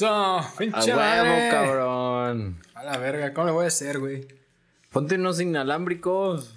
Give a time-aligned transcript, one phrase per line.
[0.00, 2.58] Eso, A pinche huevo, cabrón.
[2.74, 4.26] A la verga, ¿cómo le voy a hacer, güey?
[4.90, 6.54] Ponte unos inalámbricos.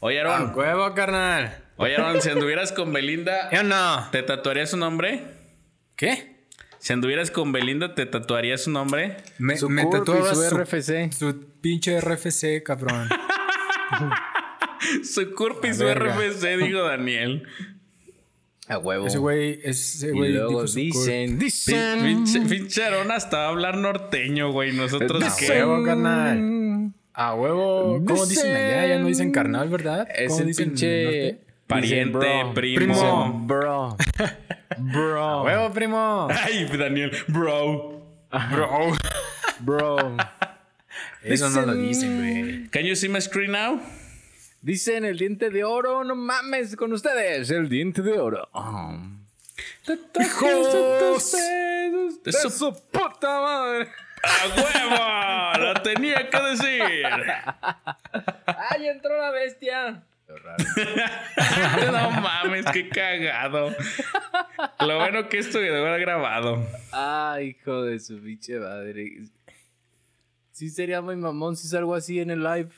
[0.00, 0.52] Oye, A Aaron.
[0.56, 1.56] huevo, carnal.
[1.76, 4.08] Oye, Aaron, si anduvieras con Belinda, ¿Ya no?
[4.10, 5.22] ¿te tatuarías su nombre?
[5.94, 6.46] ¿Qué?
[6.80, 9.18] Si anduvieras con Belinda, ¿te tatuarías su nombre?
[9.38, 11.12] Me, Su me tatuaba su su, RFC.
[11.12, 13.08] su pinche RFC, cabrón.
[15.04, 15.84] Su curp y su.
[15.86, 17.46] RFC, dijo Daniel.
[18.70, 19.06] A huevo.
[19.08, 22.02] Ese güey, ese y güey luego dijo su dicen, dicen.
[22.02, 24.72] Pinche, pinche Aaron hasta va a hablar norteño, güey.
[24.72, 25.48] Nosotros A qué.
[25.50, 26.92] huevo, carnal.
[27.12, 28.00] A huevo.
[28.06, 28.86] ¿Cómo dicen allá?
[28.86, 30.08] Ya no dicen carnal, ¿verdad?
[30.14, 31.02] Es ¿Cómo el pinche.
[31.04, 31.40] norte?
[31.66, 32.54] Pariente, Dicen, bro.
[32.54, 33.40] primo.
[33.46, 33.96] Bro.
[34.78, 35.24] Bro.
[35.24, 36.28] A huevo, primo.
[36.30, 38.02] Ay, Daniel, bro.
[38.52, 38.92] Bro.
[39.60, 40.16] Bro.
[41.22, 42.68] Eso no lo dicen, güey.
[42.70, 43.80] Can you see my screen now?
[44.62, 48.48] Dicen el diente de oro, no mames con ustedes, el diente de oro.
[48.52, 48.94] Oh.
[50.20, 51.32] ¡Hijos!
[51.32, 53.88] De De su su puta madre.
[54.22, 55.64] ¡A huevo!
[55.64, 56.82] ¡Lo tenía que decir!
[58.46, 60.02] ¡Ay, entró la bestia!
[61.90, 63.74] No mames, qué cagado.
[64.78, 66.64] Lo bueno que esto quedó grabado.
[66.92, 69.24] Ay, hijo de su pinche madre.
[70.52, 72.68] Sí sería muy mamón si salgo así en el live.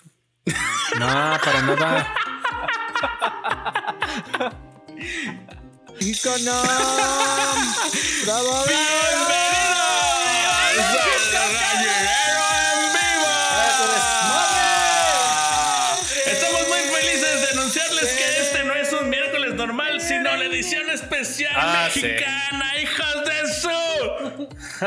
[0.46, 2.14] No, para nada.
[6.00, 6.62] ¡Icono!
[8.24, 8.64] ¡Bravo,
[10.74, 12.61] Estamos
[20.42, 22.02] la edición especial Ah, sí.
[22.02, 23.68] mexicana, hijos de su.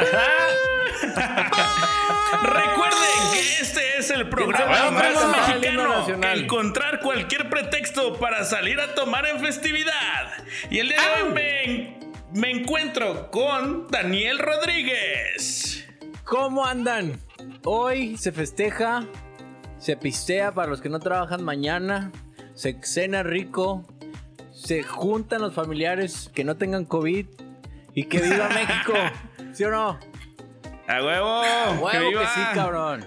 [2.43, 6.39] Recuerden que este es el programa más vamos al himno mexicano que nacional.
[6.39, 10.31] encontrar cualquier pretexto para salir a tomar en festividad.
[10.69, 11.99] Y el día de hoy me,
[12.39, 15.85] me encuentro con Daniel Rodríguez.
[16.23, 17.19] ¿Cómo andan?
[17.63, 19.05] Hoy se festeja,
[19.77, 22.11] se pistea para los que no trabajan mañana,
[22.55, 23.85] se cena rico,
[24.65, 27.25] se juntan los familiares que no tengan COVID
[27.93, 28.93] y que viva México.
[29.53, 29.97] ¿Sí o no?
[30.87, 31.41] ¡A huevo!
[31.81, 32.27] Huevo ¡Que que viva!
[32.33, 33.05] sí, cabrón.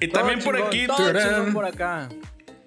[0.00, 1.28] Y también por aquí, todo Turán.
[1.28, 2.08] chingón por acá.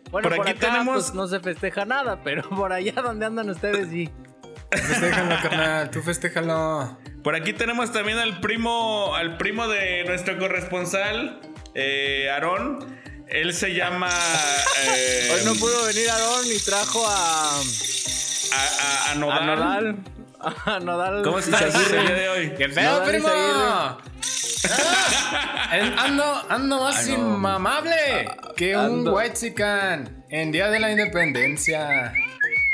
[0.09, 3.25] Bueno, Por por, aquí acá tenemos- pues, no se festeja nada, pero por allá donde
[3.25, 4.09] andan ustedes sí.
[4.71, 5.91] Festéjalo, carnal.
[5.91, 6.97] Tú festéjalo.
[7.23, 11.39] por aquí tenemos también al primo, al primo de nuestro corresponsal,
[11.75, 12.97] eh, Aarón.
[13.29, 14.09] Él se llama
[14.85, 19.45] eh, Hoy no pudo venir Aarón y trajo a, a, a- a a Nodal.
[19.45, 19.95] Nodal.
[20.65, 21.23] A Nodal.
[21.23, 22.53] ¿Cómo estás el día de hoy?
[22.57, 23.27] ¡Qué dale, primo!
[25.97, 27.19] ando, ando más Ay, no.
[27.35, 29.15] inmamable que un Ando.
[29.15, 32.13] whitezican en Día de la Independencia.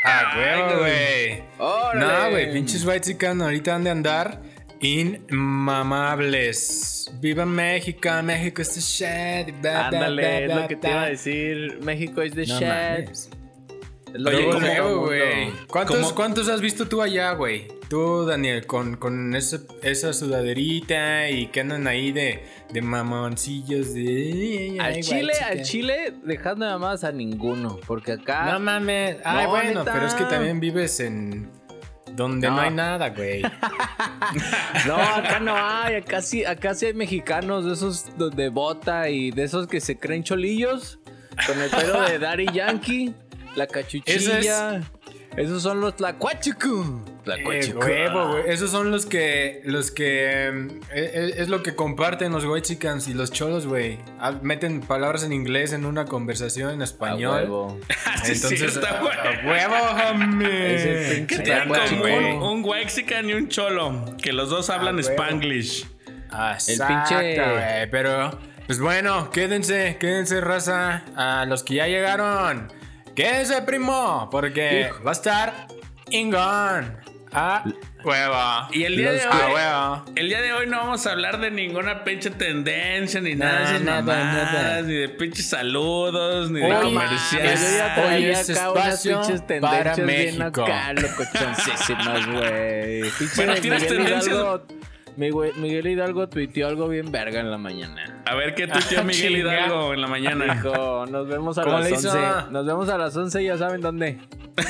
[0.03, 0.33] Ah,
[0.77, 1.41] güey.
[1.57, 2.05] Órale.
[2.05, 4.41] No, güey, pinches whitezican ahorita han de andar
[4.83, 7.11] inmamables.
[7.19, 8.09] ¡Viva México!
[8.23, 9.65] México es the shit.
[9.65, 10.93] Ándale, es lo que te ba.
[10.93, 11.79] iba a decir.
[11.81, 12.67] México es the No shit.
[12.67, 13.09] Oye,
[14.13, 15.49] que Luego, ¿cómo- dice todo luego, el güey.
[15.67, 16.15] ¿Cuántos, ¿Cómo?
[16.15, 17.67] ¿Cuántos has visto tú allá, güey?
[17.89, 24.77] Tú, Daniel, con, con esa, esa sudaderita y que andan ahí de, de mamoncillos de...
[24.79, 27.79] Al Chile, al Chile, dejando nada más a ninguno.
[27.87, 28.51] Porque acá.
[28.51, 29.17] No mames.
[29.25, 29.93] Ay, No, bueno, neta.
[29.93, 31.49] pero es que también vives en...
[32.15, 32.61] Donde no, No.
[32.61, 33.41] hay nada, güey.
[34.87, 35.95] No, acá no hay.
[35.95, 39.79] Acá sí, acá sí hay mexicanos de esos de- de bota y de esos que
[39.81, 40.99] se creen cholillos.
[41.47, 43.13] Con el pelo de Daddy Yankee,
[43.55, 44.81] la cachuchilla.
[45.37, 47.03] Esos son los tlacuachucu.
[47.07, 47.79] Eh, Tlacuachucu.
[47.79, 48.43] huevo, güey.
[48.49, 49.61] Esos son los que...
[49.65, 50.47] Los que...
[50.49, 53.97] eh, eh, es lo que comparten los whitechicans y los cholos, güey.
[54.19, 57.35] Ah, Meten palabras en inglés en una conversación en A español.
[57.43, 57.79] huevo.
[58.23, 60.47] Sí, es Entonces, cierto, a- a huevo, homie.
[60.47, 62.01] Pinche ¿Qué tienen en Tlacuachucu.
[62.01, 62.51] común güey.
[62.53, 64.05] un Wexican y un cholo?
[64.21, 65.09] Que los dos hablan Ah, huevo.
[65.23, 65.87] Spanglish.
[66.31, 72.71] Exacto, pinche- güey, pero pues bueno, quédense, quédense raza a los que ya llegaron.
[73.15, 75.67] Quédense, primo, porque va a estar
[76.09, 76.97] Ingón.
[77.35, 77.63] Ah,
[78.03, 78.67] hueva.
[78.71, 80.05] Y el día Los de Ah, hoy, hueva.
[80.15, 83.79] el día de hoy no vamos a hablar de ninguna pinche tendencia, ni nada de
[83.79, 84.81] nada, mamadas, nada.
[84.83, 87.61] ni de pinches saludos, ni de comerciales.
[87.61, 90.63] Yo ya Hoy traía es acá unas espacio pinches para tendencias bien México.
[90.63, 93.01] acá, locochoncísimas, güey.
[93.35, 94.37] Bueno, ¿tienes tendencias?
[95.17, 98.21] Miguel Hidalgo tuiteó algo bien verga en la mañana.
[98.25, 99.37] A ver qué tuiteó Miguel.
[99.37, 100.53] Hidalgo en la mañana.
[100.55, 102.09] Dijo, nos vemos a ¿Cómo las le hizo?
[102.11, 102.51] 11.
[102.51, 104.19] Nos vemos a las 11, ya saben dónde.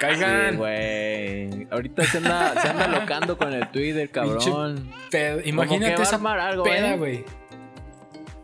[0.00, 0.56] Sí, Caigan.
[0.56, 1.66] güey.
[1.72, 4.88] Ahorita se anda, se anda locando con el Twitter, cabrón.
[5.10, 6.96] Pedo- Imagínate esa algo, peda, ¿eh?
[6.96, 7.24] güey.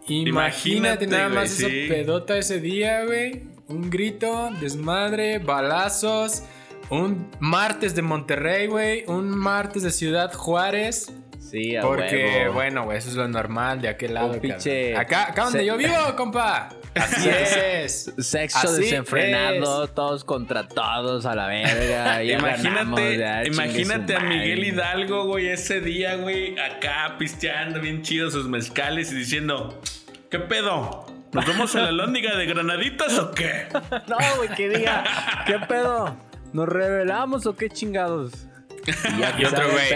[0.09, 1.65] Imagínate, Imagínate, nada más sí.
[1.65, 3.45] esa pedota ese día, güey.
[3.69, 6.43] Un grito, desmadre, balazos,
[6.91, 9.05] un martes de Monterrey, güey.
[9.07, 11.13] Un martes de Ciudad Juárez.
[11.39, 12.55] Sí, a Porque, huevo.
[12.55, 14.33] bueno, güey, eso es lo normal de aquel lado.
[14.33, 15.01] Un pinche- cabrón.
[15.07, 16.71] Acá, acá donde Se- yo vivo, compa.
[16.97, 17.29] Así
[17.73, 18.13] es.
[18.19, 19.95] Sexo Así desenfrenado, es.
[19.95, 22.23] todos contra todos a la verga.
[22.23, 24.65] ganamos, Imagínate, ya, imagínate a Miguel.
[24.65, 29.81] Hidalgo, güey, ese día, güey, acá pisteando bien chido sus mezcales y diciendo,
[30.31, 31.07] ¿qué pedo?
[31.33, 33.67] ¿Nos vamos a la lóndiga de granaditas o qué?
[34.09, 35.05] No, güey, que diga,
[35.47, 36.17] ¿qué pedo?
[36.55, 38.33] ¿Nos revelamos o qué chingados?
[38.87, 39.89] Y ya que Y otro güey.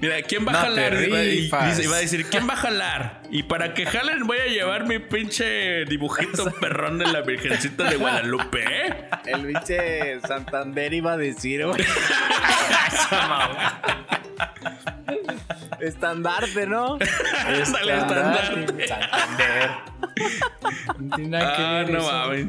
[0.00, 0.94] Mira, ¿quién va a jalar?
[0.94, 1.90] rifas.
[1.92, 3.22] va a decir, ¿quién va a jalar?
[3.30, 7.96] Y para que jalen voy a llevar mi pinche dibujito perrón de la Virgencita de
[7.96, 9.08] Guadalupe, ¿eh?
[9.26, 11.84] El pinche Santander iba a decir, güey.
[15.80, 16.94] Estandarte, ¿no?
[16.94, 17.62] Ándale,
[17.94, 18.88] estandarte.
[18.88, 19.70] Santander.
[20.98, 22.12] No tiene nada que Ah, ver no eso.
[22.12, 22.46] mames.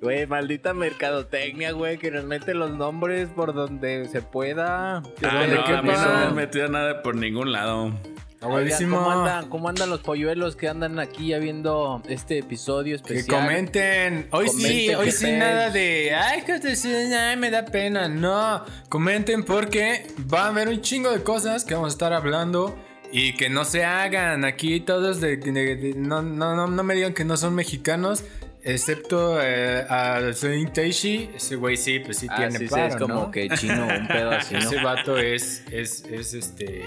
[0.00, 4.98] Güey, maldita mercadotecnia, güey, que nos mete los nombres por donde se pueda.
[4.98, 5.02] Ah,
[5.46, 7.92] ¿de no, a mí no me han metido nada por ningún lado.
[8.40, 8.90] Oigan.
[8.90, 13.40] ¿cómo, andan, ¿Cómo andan los polluelos que andan aquí ya viendo este episodio Que especial?
[13.42, 14.28] comenten.
[14.30, 16.14] Hoy sí, Comenten hoy qué sí nada de.
[16.14, 18.06] Ay, que te ay, me da pena.
[18.08, 18.64] No.
[18.88, 22.78] Comenten porque va a haber un chingo de cosas que vamos a estar hablando.
[23.10, 24.44] Y que no se hagan.
[24.44, 25.38] Aquí todos de.
[25.38, 28.22] de- de- no, no, no, no me digan que no son mexicanos.
[28.62, 31.30] Excepto eh, a Soin Teishi.
[31.34, 33.30] Ese güey sí, pues sí Ah, tiene sí, sí, paro, es como ¿no?
[33.30, 34.60] que chino, un pedo así, ¿no?
[34.66, 36.84] Ese vato es, es, es este.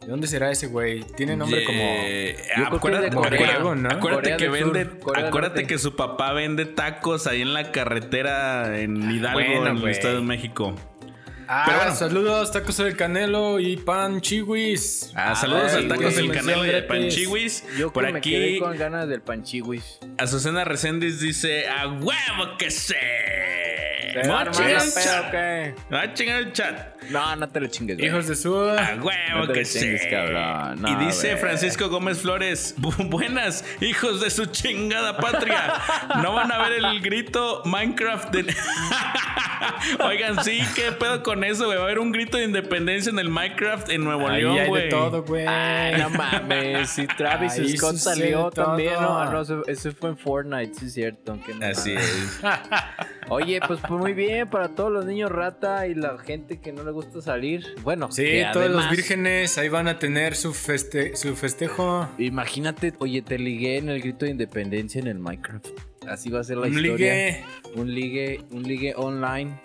[0.00, 1.02] ¿De dónde será ese güey?
[1.02, 1.78] Tiene nombre como.
[1.78, 3.88] Yo creo que acuérdate, Corea, acuérdate- ¿no?
[3.90, 4.90] acuérdate Corea que Sur, vende,
[5.26, 9.88] acuérdate que su papá vende tacos ahí en la carretera en Hidalgo, bueno, en el.
[9.88, 10.74] Estado de México.
[11.50, 11.94] Ah, Pero bueno.
[11.94, 15.12] saludos, tacos del canelo y pan chiwis.
[15.14, 16.88] Ah, saludos ay, al Tacos del Canelo y de gratis.
[16.88, 17.64] Panchiwis.
[17.78, 19.98] Yo Por que me quedé aquí, con ganas del panchiwis.
[20.18, 22.96] Azucena Reséndiz dice: ¡A huevo que sé!
[24.12, 25.30] ¿Se No va a chingar el chat.
[25.30, 25.74] qué?
[25.88, 26.97] No chingar el chat.
[27.10, 28.08] No, no te lo chingues, güey.
[28.08, 28.54] Hijos de su.
[28.54, 30.10] A huevo No te que chingues, sé.
[30.10, 30.82] cabrón.
[30.82, 31.40] No, y dice güey.
[31.40, 35.74] Francisco Gómez Flores: "Bu- Buenas, hijos de su chingada patria.
[36.22, 38.54] No van a ver el grito Minecraft de.
[40.04, 41.76] Oigan, sí, qué pedo con eso, güey.
[41.76, 44.68] Va a haber un grito de independencia en el Minecraft en Nuevo Ahí León, hay
[44.68, 44.82] güey.
[44.84, 45.46] de todo, güey.
[45.46, 46.90] Ay, no mames.
[46.90, 48.66] Si Travis Ahí Scott salió todo.
[48.66, 48.94] también.
[48.94, 51.38] No, no, eso, eso fue en Fortnite, sí es cierto.
[51.44, 52.08] que no Así mames.
[52.08, 52.40] es.
[53.30, 56.82] Oye, pues, pues muy bien para todos los niños rata y la gente que no
[56.82, 57.74] le gusta salir.
[57.82, 62.08] Bueno, Sí, que todos los vírgenes ahí van a tener su, feste su festejo.
[62.18, 65.68] Imagínate, oye, te ligué en el grito de independencia en el Minecraft.
[66.08, 66.94] Así va a ser la Un historia.
[67.14, 67.44] ligue.
[67.74, 69.60] Un ligue, un ligue online.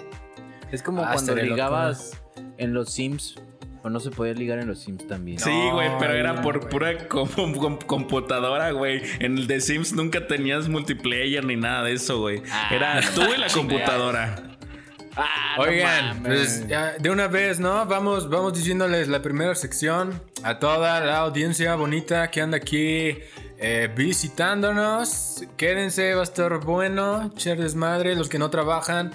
[0.72, 1.48] Es como Ah, cuando loco.
[1.48, 2.22] ligabas
[2.58, 3.36] en los Sims.
[3.86, 5.40] O no se podía ligar en los Sims también.
[5.40, 9.02] Sí, güey, pero era No, por pura com- com- computadora, güey.
[9.20, 12.42] En el The Sims nunca tenías multiplayer ni nada de eso, güey.
[12.50, 14.53] Ah, Era tú y la computadora.
[15.16, 17.86] Ah, Oigan, pues ya, de una vez, ¿no?
[17.86, 23.20] Vamos, vamos diciéndoles la primera sección a toda la audiencia bonita que anda aquí
[23.60, 25.44] eh, visitándonos.
[25.56, 27.32] Quédense, va a estar bueno.
[27.36, 29.12] Cher desmadre, los que no trabajan,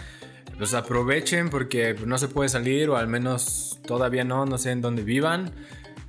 [0.57, 4.81] pues aprovechen porque no se puede salir, o al menos todavía no, no sé en
[4.81, 5.53] dónde vivan.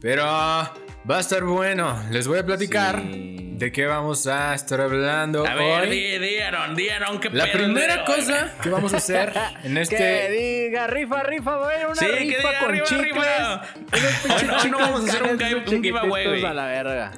[0.01, 0.23] Pero
[1.09, 2.01] va a estar bueno.
[2.11, 3.53] Les voy a platicar Sí.
[3.57, 5.89] de qué vamos a estar hablando A ver, hoy.
[5.89, 9.73] di, di, Aaron, di, Aaron, qué La pedo primera cosa que vamos a hacer en
[9.75, 13.15] Que este diga, rifa, rifa, güey, una Sí, que rifa diga, con chicles.
[14.41, 15.29] Hoy no- hoy no vamos a hacer un
[15.75, 16.45] un giveaway, güey.
[16.45, 17.11] a la verga.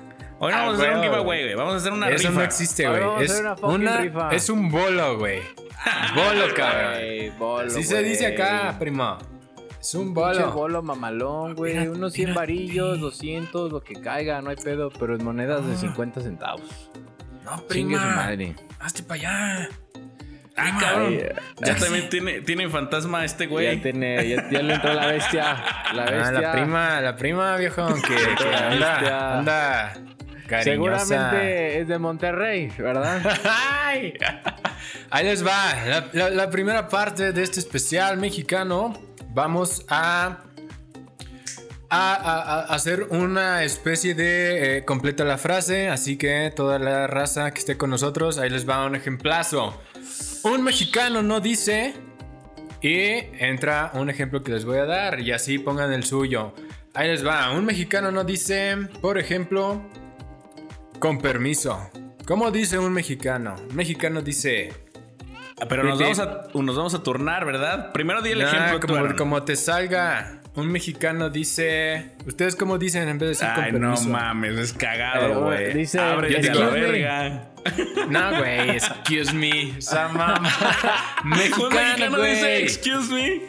[0.44, 1.56] Hoy no Ah, vamos a hacer un giveaway, güey.
[1.56, 2.40] Vamos a hacer una Eso rifa.
[2.40, 3.24] no existe, güey.
[3.26, 4.30] Es una una, rifa.
[4.32, 5.40] es un bolo, güey.
[6.16, 6.94] Bolo, cabrón.
[7.68, 8.06] Así se güey.
[8.10, 9.18] dice acá, primo.
[9.82, 10.52] Es un bolo.
[10.54, 11.74] bolo mamalón, güey.
[11.78, 14.92] Mira, Unos 100 mira, varillos, 200, lo que caiga, no hay pedo.
[14.92, 15.78] Pero en monedas de Ah.
[15.78, 16.90] 50 centavos.
[17.44, 18.16] No, Chingue su prima.
[18.16, 18.56] madre.
[18.80, 19.70] Hazte para allá.
[20.56, 21.14] Ah, cabrón.
[21.18, 21.24] Ay,
[21.66, 23.82] Ya también tiene, tiene fantasma este Ya, güey.
[23.82, 25.64] tiene, ya, ya le entró la bestia.
[25.96, 26.28] La bestia.
[26.28, 29.38] Ah, la prima, la prima, viejo, que, que La anda, bestia.
[29.40, 29.94] anda
[30.48, 30.64] cariñosa.
[31.06, 33.22] Seguramente es de Monterrey, ¿verdad?
[33.86, 34.14] Ay.
[35.10, 35.74] Ahí les va.
[35.88, 38.94] La, la- la primera parte de este especial mexicano.
[39.34, 40.44] Vamos a,
[41.90, 45.88] a, hacer una especie de eh, completa la frase.
[45.88, 49.82] Así que toda la raza que esté con nosotros, ahí les va un ejemplazo.
[50.44, 51.94] Un mexicano no dice.
[52.82, 52.98] Y
[53.40, 55.20] entra un ejemplo que les voy a dar.
[55.22, 56.54] Y así pongan el suyo.
[56.94, 57.52] Ahí les va.
[57.52, 59.82] Un mexicano no dice, por ejemplo,
[61.00, 61.90] con permiso.
[62.26, 63.56] ¿Cómo dice un mexicano?
[63.70, 64.74] Un mexicano dice.
[65.70, 67.92] Pero nos vamos, a, nos vamos a turnar, ¿verdad?
[67.92, 69.16] Primero di el "Nah, ejemplo tú, como, Aaron.
[69.18, 70.38] como te salga.
[70.56, 72.12] un mexicano dice.
[72.26, 75.74] ¿Ustedes cómo dicen en vez de decir con Ay, no mames, es cagado, güey.
[75.74, 76.82] dice- Ábrete a la me.
[76.82, 77.48] verga.
[78.10, 79.78] No, güey, excuse me.
[79.78, 80.42] Esa mamá.
[81.24, 83.42] Un Mexicano, mexicano dice, excuse me.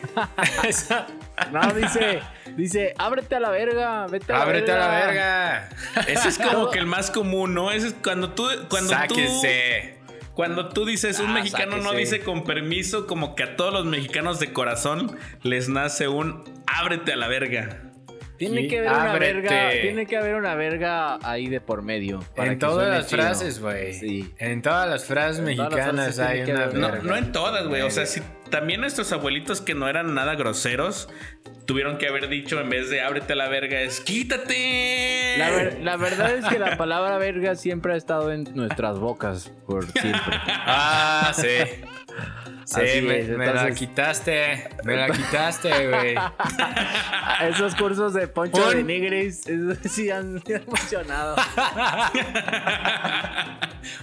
[1.51, 2.21] No, dice,
[2.57, 4.89] dice, ábrete a la verga, vete a la Ábrete a verga.
[4.91, 5.69] la verga.
[6.09, 7.71] Ese es como que el más común, ¿no?
[7.73, 8.47] Ese es cuando tú.
[8.69, 9.99] Cuando tú Sáquese.
[10.35, 13.85] Cuando tú dices un Ah, mexicano no dice con permiso, como que a todos los
[13.85, 17.92] mexicanos de corazón les nace un ábrete a la verga.
[18.51, 19.33] Tiene que haber una ábrete.
[19.35, 22.21] verga, tiene que haber una verga ahí de por medio.
[22.35, 23.93] para En que todas las frases, güey.
[23.95, 24.33] Sí.
[24.39, 27.03] En todas las frases En todas las mexicanas frases hay una haber- No, verga.
[27.05, 27.83] no en todas, güey.
[27.83, 28.21] O sea, si
[28.51, 31.09] también nuestros abuelitos que no eran nada groseros
[31.67, 35.37] tuvieron que haber dicho en vez de ábrete a la verga es quítate.
[35.39, 39.51] La, ver- la verdad es que la palabra verga siempre ha estado en nuestras bocas
[39.67, 40.21] por siempre.
[40.67, 41.47] Ah, sí.
[42.65, 44.69] Sí, Así me, es, me la quitaste.
[44.85, 46.15] Me la quitaste, güey.
[47.51, 49.43] Esos cursos de Poncho Un- de Nigris,
[49.91, 51.37] sí han, han funcionado.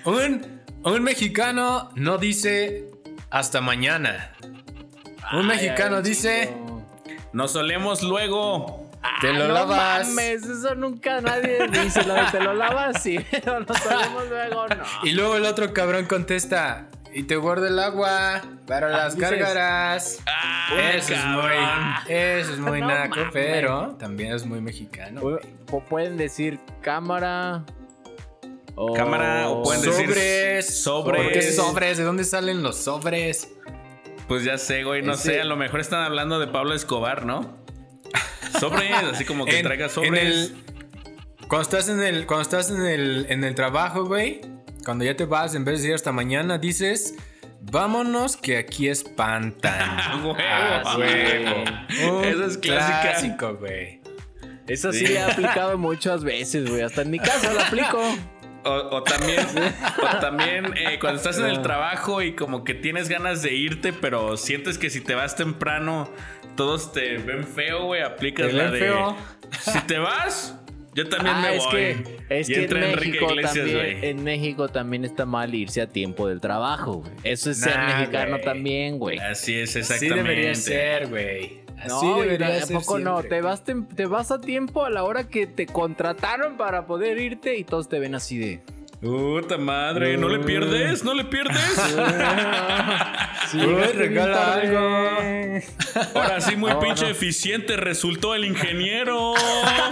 [0.03, 2.89] Un, un mexicano no dice
[3.29, 4.33] hasta mañana.
[5.33, 6.53] Un mexicano Ay, dice.
[7.31, 8.89] Nos solemos luego.
[9.21, 10.07] te lo Ah, no lavas.
[10.09, 12.03] mames, eso nunca nadie dice.
[12.05, 14.83] Lo de te lo lavas, sí, pero lo sabemos luego, no.
[15.03, 16.87] Y luego el otro cabrón contesta.
[17.11, 20.19] Y te guardo el agua para las dices- gárgaras.
[20.27, 23.29] Ah, Eso es muy, eso es muy No naco, mames.
[23.33, 25.21] pero también es muy mexicano.
[25.21, 25.39] O,
[25.71, 27.63] o pueden decir cámara.
[28.75, 28.93] O...
[28.93, 30.83] Cámara, o pueden decir Sobres.
[30.83, 31.23] sobres.
[31.23, 31.97] ¿Por qué sobres?
[31.97, 33.49] ¿De dónde salen los sobres?
[34.27, 37.25] Pues ya sé, güey, no Ese- sé, a lo mejor están hablando de Pablo Escobar,
[37.25, 37.57] ¿no?
[38.59, 40.23] Sobres, así como que En- traiga en sobres.
[40.23, 40.63] el-
[41.47, 44.41] cuando estás en el, cuando estás en el, en el trabajo, güey,
[44.89, 47.13] cuando ya te vas, en vez de decir hasta mañana, dices,
[47.61, 50.23] vámonos que aquí espantan.
[50.25, 50.35] Huevo.
[50.49, 52.21] Ah, huevo.
[52.23, 54.01] Esa es clásico, güey.
[54.65, 55.13] Eso sí, Sí.
[55.13, 56.81] le he aplicado muchas veces, güey.
[56.81, 58.01] Hasta en mi casa lo aplico.
[58.65, 59.45] O, o también,
[60.01, 63.93] o también eh, cuando estás en el trabajo y como que tienes ganas de irte,
[63.93, 66.09] pero sientes que si te vas temprano,
[66.55, 68.01] todos te ven feo, güey.
[68.01, 68.79] Aplicas Te la ven de.
[68.79, 69.15] feo.
[69.61, 70.55] Si te vas,
[70.95, 71.71] yo también Ah, me es voy.
[71.75, 75.87] que, es y que en México Iglesias, también, en México también está mal irse a
[75.87, 77.11] tiempo del trabajo, güey.
[77.23, 79.17] Eso es ser mexicano también, güey.
[79.19, 80.15] Así es, Así exactamente.
[80.29, 81.59] debería ser, güey.
[81.77, 82.75] Así No, y debería ¿a ser.
[82.77, 83.23] poco no?
[83.23, 87.55] Te vas, te vas a tiempo a la hora que te contrataron para poder irte
[87.57, 88.59] y todos te ven así de.
[89.01, 91.03] Puta madre, ¿no le pierdes?
[91.03, 91.59] ¿No le pierdes?
[93.49, 95.63] Sí, Uy, regala tarde.
[96.13, 97.09] Ahora sí, muy No, pinche no.
[97.09, 99.33] eficiente resultó el ingeniero.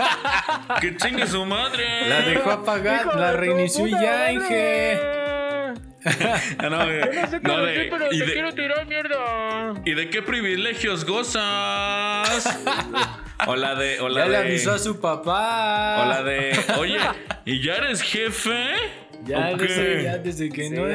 [0.82, 2.08] ¡Que chingue su madre!
[2.08, 4.34] La dejó Hijo la reinició y ya, madre.
[4.34, 5.17] Inge.
[6.06, 8.86] Ah, no, eh, No sé no, cómo de- decir, pero y, te de, quiero tirar
[8.86, 9.74] mierda.
[9.86, 12.60] ¿Y de qué privilegios gozas?
[13.46, 14.00] O la de.
[14.00, 16.02] O la Ya le de- avisó a su papá.
[16.04, 16.58] O la de.
[16.80, 16.98] Oye,
[17.46, 18.66] ¿y ya eres jefe?
[19.26, 20.86] Ya, ¿O desde, ya desde que Sí, no.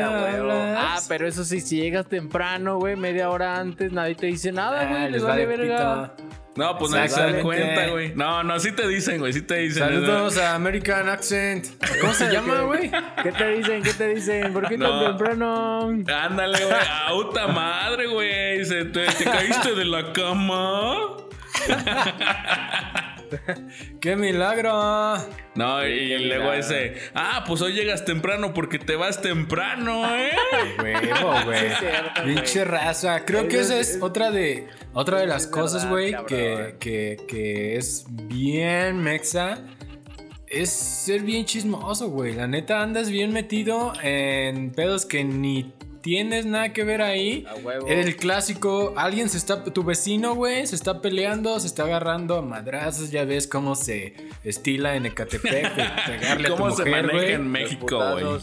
[0.51, 4.81] Ah, pero eso sí, si llegas temprano, güey, media hora antes, nadie te dice nada,
[4.83, 5.03] Ah, güey.
[5.03, 6.15] les les vale vale verga.
[6.55, 8.13] No, pues nadie se da cuenta, güey.
[8.15, 9.33] No, no, sí te dicen, güey.
[9.33, 9.83] Sí te dicen.
[9.85, 11.67] Saludos a American Accent.
[12.01, 12.91] ¿Cómo se llama, güey?
[13.23, 13.83] ¿Qué te dicen?
[13.83, 14.53] ¿Qué te dicen?
[14.53, 15.01] ¿Por qué No.
[15.01, 15.85] tan temprano?
[16.15, 16.77] Ándale, güey.
[17.07, 18.65] ¡Auta madre, güey!
[18.67, 21.17] Se- ¿Te, te caíste de la cama?
[24.01, 25.15] ¡Qué milagro!
[25.55, 26.95] No, y luego ese.
[27.15, 30.31] Ah, pues hoy llegas temprano porque te vas temprano, ¿eh?
[30.83, 31.69] Huevo, güey.
[32.25, 33.25] Pinche raza.
[33.25, 38.05] Creo que esa es- otra de otra de las cosas, güey, que, que, que es
[38.09, 39.59] bien mexa.
[40.47, 42.35] Es ser bien chismoso, güey.
[42.35, 45.73] La neta andas bien metido en pedos que ni
[46.03, 47.47] tienes nada que ver ahí.
[47.49, 47.87] A huevo.
[47.87, 52.43] El clásico, alguien se está, tu vecino, güey, se está peleando, se está agarrando a
[52.43, 55.75] madrazos, ya ves cómo se estila en Ecatepec,
[56.07, 58.41] pegarle a tu ¿Cómo se mujer, maneja en México, güey?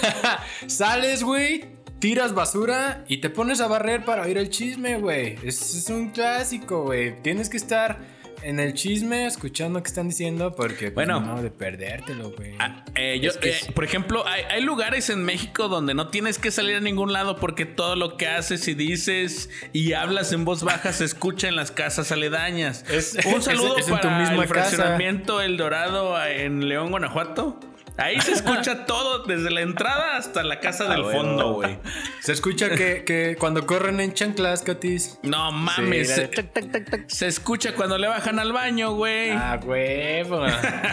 [0.66, 1.64] Sales, güey,
[1.98, 5.36] tiras basura y te pones a barrer para oír el chisme, güey.
[5.42, 7.20] Es, es un clásico, güey.
[7.22, 11.20] Tienes que estar en el chisme escuchando qué están diciendo porque, pues, Bueno.
[11.20, 12.54] no, de perdértelo, güey.
[12.58, 16.50] Ah, eh, yo, eh, por ejemplo, hay, hay lugares en México donde no tienes que
[16.50, 20.62] salir a ningún lado porque todo lo que haces y dices y hablas en voz
[20.62, 22.84] baja se escucha en las casas aledañas.
[22.90, 24.70] Es- Un saludo es- es en tu para misma el casa.
[24.70, 27.58] fraccionamiento El Dorado en León, Guanajuato.
[27.98, 31.18] Ahí se escucha todo, desde la entrada hasta la casa del bueno.
[31.18, 31.78] fondo, güey.
[32.20, 35.18] Se escucha que, que cuando corren en chanclas, Catis.
[35.24, 36.08] No mames.
[36.08, 37.08] se, de tac, tac, tac, tac.
[37.08, 39.30] se escucha cuando le bajan al baño, güey.
[39.30, 40.46] Ah, huevo.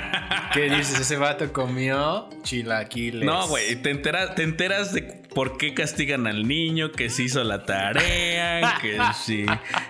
[0.54, 1.00] ¿Qué dices?
[1.00, 3.24] Ese vato comió chilaquiles.
[3.24, 7.44] No, güey, te enteras, te enteras de por qué castigan al niño, que se hizo
[7.44, 9.46] la tarea, que si,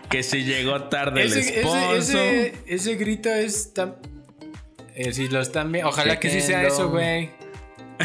[0.09, 1.93] que si llegó tarde el esposo.
[1.93, 3.95] ese, ese, ese grito es tan.
[4.95, 5.89] Eh, si lo están viendo.
[5.89, 7.31] Ojalá que sí sea eso, güey.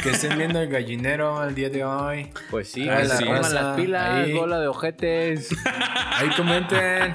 [0.02, 2.30] Que estén viendo el gallinero el día de hoy.
[2.50, 4.32] Pues sí, Ah, que la pongan raza, las pilas, ahí.
[4.34, 5.48] bola de ojetes.
[6.12, 7.14] Ahí comenten.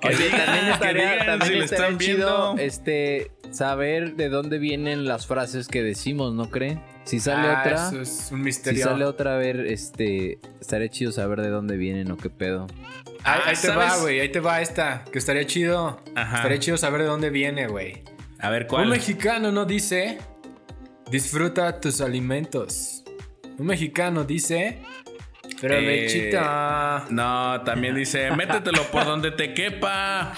[0.00, 2.62] Que Oye, digan, también que estaría, digan también si lo estaría están chido viendo.
[2.62, 6.80] este, saber de dónde vienen las frases que decimos, ¿no cree?
[7.04, 11.12] Si sale Ah, otra, Eso es un si sale otra, a ver, este, estaría chido
[11.12, 12.66] saber de dónde vienen o qué pedo.
[13.24, 14.02] Ahí, ahí te va, ¿Sabes?
[14.02, 14.20] güey.
[14.20, 15.04] Ahí te va esta.
[15.12, 16.00] Que estaría chido.
[16.14, 16.36] Ajá.
[16.36, 18.02] Estaría chido saber de dónde viene, güey.
[18.42, 18.84] A ver, ¿cuál?
[18.84, 20.18] Un mexicano no dice.
[21.10, 23.04] Disfruta tus alimentos.
[23.58, 24.82] Un mexicano dice.
[25.60, 27.04] Provechita.
[27.10, 30.32] No, también dice, métetelo por donde te quepa.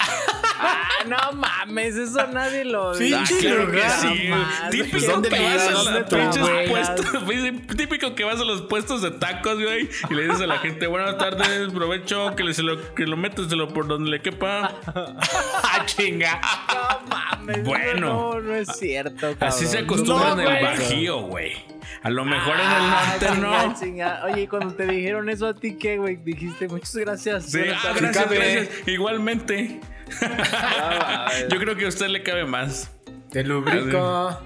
[0.65, 1.95] ¡Ah, no mames!
[1.97, 4.29] Eso nadie lo Sí, Ah, claro que sí.
[4.71, 5.11] Típico güey.
[5.11, 7.05] ¿Dónde que vas a los puestos.
[7.77, 9.89] Típico que vas a los puestos de tacos, güey.
[10.09, 13.17] Y le dices a la gente, buenas tardes, provecho, que, le, se lo, que lo
[13.17, 14.73] méteselo por donde le quepa.
[14.95, 16.39] ¡Ah, chinga!
[16.73, 17.63] No mames.
[17.63, 18.07] Bueno.
[18.07, 19.85] No, no es cierto, Así se cabrón.
[19.85, 20.63] acostumbra No, en el güey.
[20.63, 21.53] Bajío, güey.
[22.01, 24.25] A lo mejor Ah, en el norte chinga, no.
[24.33, 26.15] Oye, y cuando te dijeron eso a ti, ¿qué, güey?
[26.17, 27.45] Dijiste, muchas gracias.
[27.45, 28.35] Sí, ah, gracias, cabe.
[28.37, 28.87] gracias.
[28.87, 29.79] Igualmente.
[30.21, 32.91] Ah, Yo creo que a usted le cabe más.
[33.31, 34.39] Te lubrico.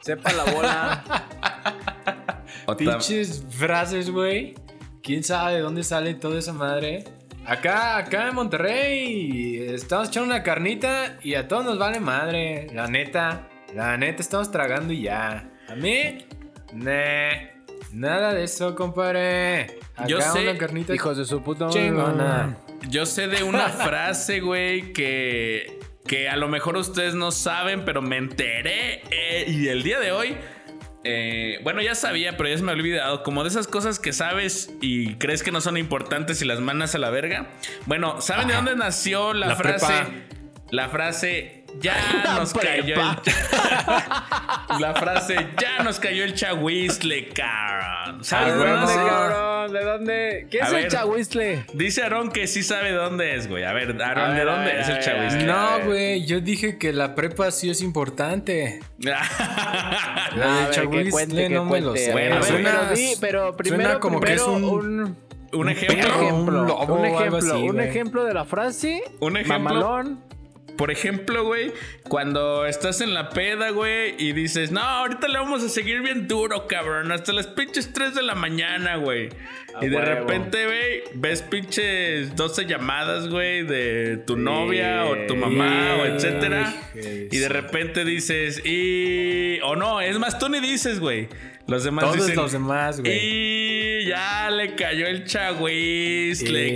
[0.00, 1.04] Sepa la bola.
[2.78, 4.54] Pinches frases, güey.
[5.02, 7.04] ¿Quién sabe de dónde sale toda esa madre?
[7.44, 12.68] Acá, acá en Monterrey, estamos echando una carnita y a todos nos vale madre.
[12.72, 15.50] La neta, la neta, estamos tragando y ya.
[15.68, 16.24] A mí,
[16.74, 19.78] nada de eso, compadre.
[19.94, 22.56] Acá Yo sé, una carnita Hijos de su puta chingona.
[22.88, 28.02] Yo sé de una frase, güey, que, que a lo mejor ustedes no saben, pero
[28.02, 29.02] me enteré.
[29.10, 30.36] eh, y el día de hoy,
[31.04, 33.22] eh, bueno, ya sabía, pero ya se me había olvidado.
[33.22, 36.94] Como de esas cosas que sabes y crees que no son importantes y las mandas
[36.94, 37.50] a la verga.
[37.86, 39.86] Bueno, ¿saben de dónde nació la, La frase?
[39.86, 40.10] prepa.
[40.70, 41.94] La frase, ya
[42.38, 42.68] nos prepa.
[42.82, 44.80] cayó el...
[44.80, 48.24] la frase, ya nos cayó el chahuizle, cabrón.
[48.24, 49.78] ¿Sabes de dónde.
[49.78, 50.46] ¿De dónde?
[50.50, 51.64] ¿Qué A es el chahuizle?
[51.72, 53.64] Dice Aaron que sí sabe dónde es, güey.
[53.64, 55.44] A ver, Aaron, A ¿de ver, dónde ver, es el chahuizle?
[55.44, 58.80] No, güey, yo dije que la prepa sí es importante.
[60.32, 62.12] Que Chahuizle no me lo sé.
[62.12, 65.16] Bueno, pero, suena- di- pero primero, suena como que es un-
[65.52, 66.34] Un ejemplo.
[66.34, 69.02] un lobo ejemplo, así, un ejemplo de la frase.
[69.20, 69.58] Un ejemplo.
[69.58, 70.20] Mamalón.
[70.76, 71.72] Por ejemplo, güey,
[72.08, 76.26] cuando estás en la peda, güey, y dices, no, ahorita le vamos a seguir bien
[76.26, 79.28] duro, cabrón, hasta las pinches 3 de la mañana, güey.
[79.80, 80.06] Y de huevo.
[80.06, 86.74] repente, güey, ves pinches 12 llamadas, güey, de tu novia o tu mamá o etcétera.
[86.94, 89.60] Y de repente dices, y.
[89.62, 91.28] O no, es más, tú ni dices, güey.
[91.66, 92.36] Los demás Todos dicen.
[92.36, 93.12] los demás, güey.
[94.02, 95.24] Y ya le cayó el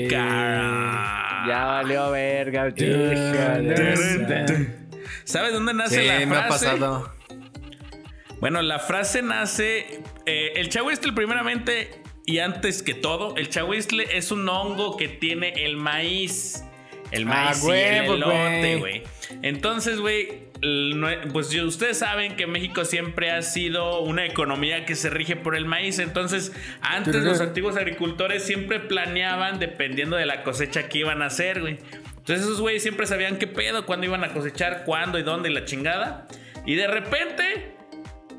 [0.05, 1.45] Eh, cara.
[1.47, 2.73] Ya valió verga.
[5.25, 6.27] ¿Sabes dónde nace Sí, la frase?
[6.27, 7.13] me ha pasado.
[8.41, 10.01] Bueno, la frase nace.
[10.27, 15.51] eh, el chahuizle, primeramente y antes que todo, el chahuizle es un hongo que tiene
[15.65, 16.65] el maíz.
[17.13, 19.03] El Ah, maíz y huevo, el elote, güey.
[19.43, 20.46] Entonces, güey,
[21.33, 25.67] pues ustedes saben que México siempre ha sido una economía que se rige por el
[25.67, 25.99] maíz.
[25.99, 31.61] Entonces, antes los antiguos agricultores siempre planeaban dependiendo de la cosecha que iban a hacer,
[31.61, 31.79] güey.
[32.17, 35.53] Entonces, esos güeyes siempre sabían qué pedo, cuándo iban a cosechar, cuándo y dónde y
[35.53, 36.27] la chingada.
[36.65, 37.77] Y de repente,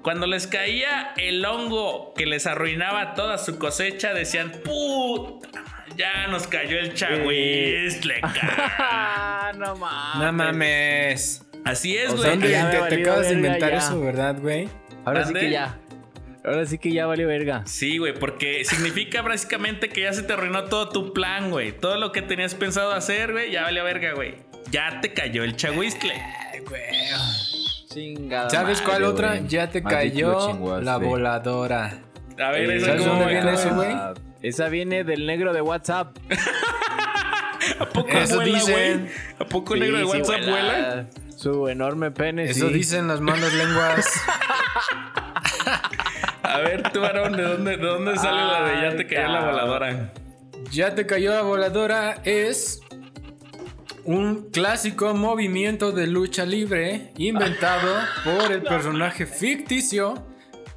[0.02, 5.50] cuando les caía el hongo que les arruinaba toda su cosecha, decían, puta,
[5.96, 8.76] ya nos cayó el chahuizle, cara".
[9.50, 10.22] Ah, no mames.
[10.22, 11.47] No mames.
[11.70, 12.22] Así es, O güey.
[12.24, 13.78] sea, ¿Dónde ya me te, acabas de inventar ya.
[13.78, 14.70] eso, verdad, güey?
[15.06, 15.78] Ahora sí que ya.
[16.44, 17.64] Ahora sí que ya valió verga.
[17.66, 21.74] Sí, güey, porque significa básicamente que ya se te arruinó todo tu plan, güey.
[21.74, 24.36] Todo lo que tenías pensado hacer, güey, ya valió verga, güey.
[24.72, 26.14] Ya te cayó el chahuizle.
[26.54, 26.82] Ay, güey.
[27.94, 28.50] Chingada.
[28.50, 29.40] ¿Sabes madre, cuál otra?
[29.48, 32.00] Ya te cayó la voladora.
[32.40, 33.90] A ver, Eh, esa ¿sabes cómo dónde viene eso, güey?
[34.42, 36.16] Esa viene del negro de WhatsApp.
[37.80, 38.94] ¿A poco Eso vuela, güey?
[39.40, 41.08] ¿A poco el negro de sí, WhatsApp vuela?
[41.38, 42.46] Su enorme pene.
[42.46, 42.74] Eso sí.
[42.74, 44.08] dicen las malas lenguas.
[46.42, 49.28] A ver, tú, varón, ¿de dónde, de dónde sale la de ya Ay, te cayó
[49.28, 50.14] la voladora?
[50.72, 52.82] Ya te cayó la voladora es
[54.04, 60.16] un clásico movimiento de lucha libre inventado por el personaje ficticio,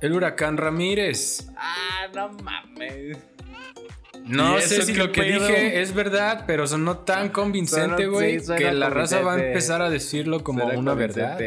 [0.02, 1.48] el huracán Ramírez.
[1.56, 3.16] Ah, no mames.
[4.26, 5.46] No ¿Y sé eso si lo que pedo?
[5.46, 9.82] dije es verdad, pero sonó tan convincente, güey, sí, que la raza va a empezar
[9.82, 11.38] a decirlo como una verdad.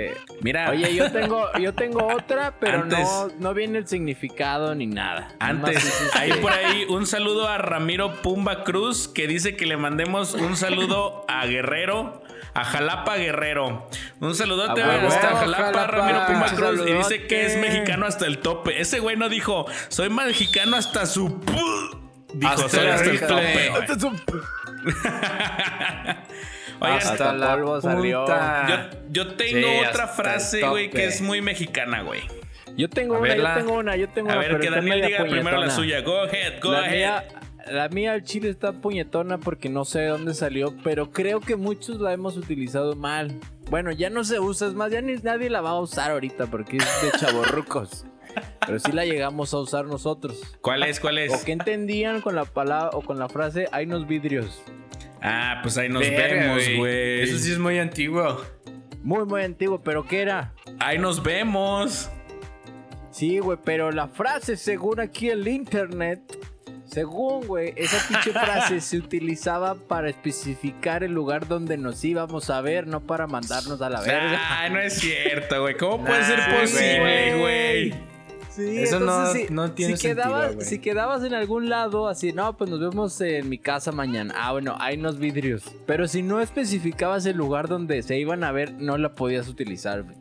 [0.42, 4.88] Mira, Oye, yo tengo, yo tengo otra, pero Antes- no, no viene el significado ni
[4.88, 5.30] nada.
[5.40, 10.34] Antes, ahí por ahí un saludo a Ramiro Pumba Cruz que dice que le mandemos
[10.34, 12.22] un saludo a Guerrero,
[12.54, 13.88] a Jalapa Guerrero.
[14.20, 15.88] Un saludote A huevo, hasta Jalapa, Jalapa.
[15.88, 18.82] Ramiro Pumba Cruz y dice que es mexicano hasta el tope.
[18.82, 21.40] Ese güey no dijo, soy mexicano hasta su...
[22.34, 22.40] pu-".
[22.40, 23.28] Dijo, Hasta soy el hasta el rifle.
[23.28, 24.34] tope.
[26.80, 28.26] Oigan, Hasta Hasta la polvo salió.
[28.28, 28.76] yo,
[29.10, 32.22] yo tengo Sí, otra frase, güey, que es muy mexicana, güey.
[32.76, 33.54] Yo tengo A una, verla.
[33.56, 34.42] yo tengo una, yo tengo A una.
[34.42, 36.02] ver, pero que Daniel diga primero la suya.
[36.02, 36.92] Go ahead, go La ahead.
[36.92, 37.24] mía,
[37.72, 41.56] la mía al chile está puñetona porque no sé de dónde salió, pero creo que
[41.56, 43.40] muchos la hemos utilizado mal.
[43.70, 46.48] Bueno, ya no se usa, es más, ya ni nadie la va a usar ahorita
[46.48, 48.06] porque es de chavorrucos.
[48.66, 50.42] Pero sí la llegamos a usar nosotros.
[50.62, 51.00] ¿Cuál es?
[51.00, 51.34] ¿Cuál es?
[51.34, 54.62] ¿O qué entendían con la palabra o con la frase hay unos vidrios?
[55.22, 57.22] Ah, pues ahí nos Verga, vemos, güey.
[57.22, 58.42] Eso sí es muy antiguo.
[59.02, 60.54] Muy, muy antiguo, pero ¿qué era?
[60.80, 62.10] Ahí nos vemos.
[63.12, 66.20] Sí, güey, pero la frase, según aquí el internet,
[66.86, 72.62] según, güey, esa pinche frase se utilizaba para especificar el lugar donde nos íbamos a
[72.62, 74.40] ver, no para mandarnos a la verga.
[74.42, 75.76] Ah, no es cierto, güey.
[75.78, 77.94] ¿Cómo puede Nah, ser posible, güey.
[78.56, 82.08] Sí, Eso no- entonces, si, no tiene si quedabas, sentido, si quedabas en algún lado,
[82.08, 84.34] así, no, pues nos vemos en mi casa mañana.
[84.38, 85.64] Ah, bueno, hay unos vidrios.
[85.88, 90.04] Pero si no especificabas el lugar donde se iban a ver, no la podías utilizar,
[90.04, 90.16] güey.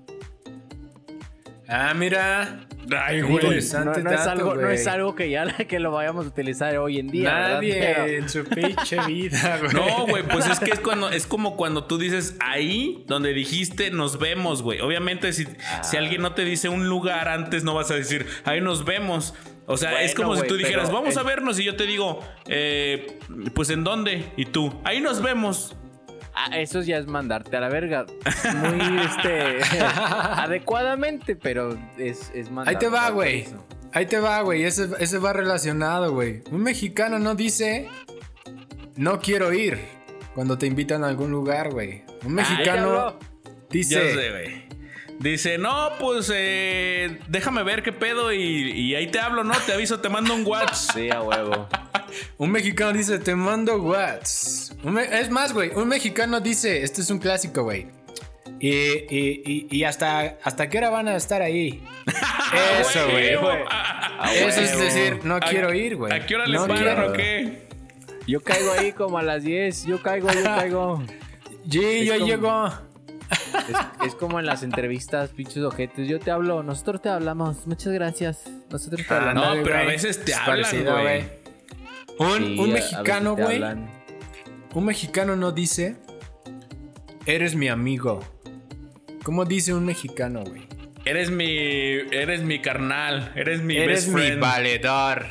[1.68, 2.66] Ah, mira.
[3.04, 3.34] Ay, güey.
[3.34, 4.74] interesante no, no es algo, no güey.
[4.74, 7.32] es algo que ya que lo vayamos a utilizar hoy en día.
[7.32, 9.72] Nadie en su pinche vida, güey.
[9.72, 13.90] No, güey, pues es que es cuando es como cuando tú dices ahí donde dijiste
[13.90, 14.80] nos vemos, güey.
[14.80, 15.46] Obviamente si,
[15.82, 19.34] si alguien no te dice un lugar antes no vas a decir ahí nos vemos.
[19.66, 21.86] O sea, es como si tú dijeras, pero, vamos eh, a vernos y yo te
[21.86, 23.18] digo, eh,
[23.54, 25.76] pues en dónde y tú, ahí nos vemos.
[26.34, 28.06] Ah, eso ya es mandarte a la verga.
[28.54, 32.74] Muy, este, adecuadamente, pero es, es mandar.
[32.74, 33.46] Ahí te va, güey.
[33.92, 34.64] Ahí te va, güey.
[34.64, 36.42] Ese, ese va relacionado, güey.
[36.50, 37.88] Un mexicano no dice
[38.96, 39.78] no quiero ir
[40.34, 42.04] cuando te invitan a algún lugar, güey.
[42.24, 43.18] Un mexicano
[43.70, 44.62] dice sé, güey.
[45.18, 48.40] Dice, no, pues eh, déjame ver qué pedo y,
[48.72, 49.54] y ahí te hablo, ¿no?
[49.66, 50.96] Te aviso, te mando un WhatsApp.
[50.96, 51.68] Sí, a huevo.
[52.38, 54.74] Un mexicano dice, te mando whats.
[55.12, 57.88] Es más, güey, un mexicano dice, este es un clásico, güey.
[58.60, 61.82] Y, y- y- y hasta, hasta qué hora van a estar ahí.
[62.80, 63.30] Eso, güey.
[64.36, 66.12] Eso es decir, no ¿A- quiero ir, güey.
[66.12, 67.10] ¿A qué hora les no quiero.
[67.10, 67.66] o qué?
[68.26, 69.84] Yo caigo ahí como a las 10.
[69.86, 71.02] Yo caigo, yo caigo.
[71.68, 72.68] Sí, yo como- llego.
[73.32, 76.06] Es, es como en las entrevistas, pinches ojetes.
[76.06, 77.66] Yo te hablo, nosotros te hablamos.
[77.66, 78.44] Muchas gracias.
[78.70, 79.56] Nosotros te Ah, hablamos.
[79.56, 81.41] no, pero a veces te Es hablan, güey.
[82.22, 83.60] Un, Sí, mexicano, güey.
[84.74, 85.96] Un mexicano no dice,
[87.26, 88.20] eres mi amigo.
[89.22, 90.62] ¿Cómo dice un mexicano, güey?
[91.04, 94.40] Eres mi, eres mi carnal, eres mi Eres best mi friend.
[94.40, 95.26] valedor.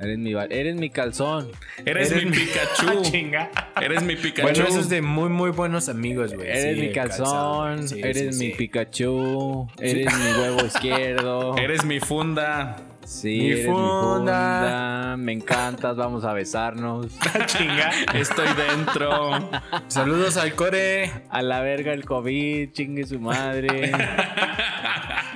[0.00, 1.50] Eres mi, eres mi calzón.
[1.86, 3.02] Eres, Eres mi mi- Pikachu.
[3.10, 3.50] Chinga.
[3.80, 4.42] eres mi Pikachu.
[4.42, 6.48] Bueno, eso es de muy, muy buenos amigos, güey.
[6.48, 7.88] Eres Sí, mi calzón.
[7.88, 8.54] Sí, eres sí, mi sí.
[8.58, 9.66] Pikachu.
[9.78, 11.56] Eres mi huevo izquierdo.
[11.56, 12.76] Eres mi funda.
[13.04, 13.80] Sí, Mi eres funda.
[13.82, 15.16] mi funda.
[15.18, 17.06] Me encantas, vamos a besarnos.
[17.46, 17.90] Chinga.
[18.14, 19.50] Estoy dentro.
[19.88, 21.10] Saludos al core.
[21.30, 23.92] A la verga el COVID, chingue su madre.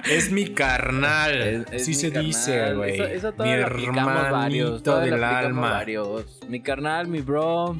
[0.08, 1.34] Es mi carnal.
[1.42, 2.26] Es- es Así mi se carnal.
[2.26, 2.94] dice, güey.
[2.94, 5.70] Eso, eso Mi hermanito del alma.
[5.72, 6.38] varios.
[6.48, 7.76] Mi carnal, mi bro.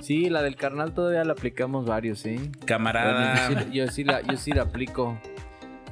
[0.00, 2.50] Sí, la del carnal todavía la aplicamos varios, sí.
[2.64, 3.50] Camarada.
[3.50, 5.20] Yo sí, yo sí la, yo sí la aplico.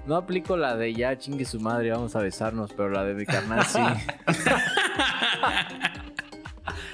[0.07, 3.27] No aplico la de ya chingue su madre, vamos a besarnos, pero la de mi
[3.27, 3.79] carnal sí.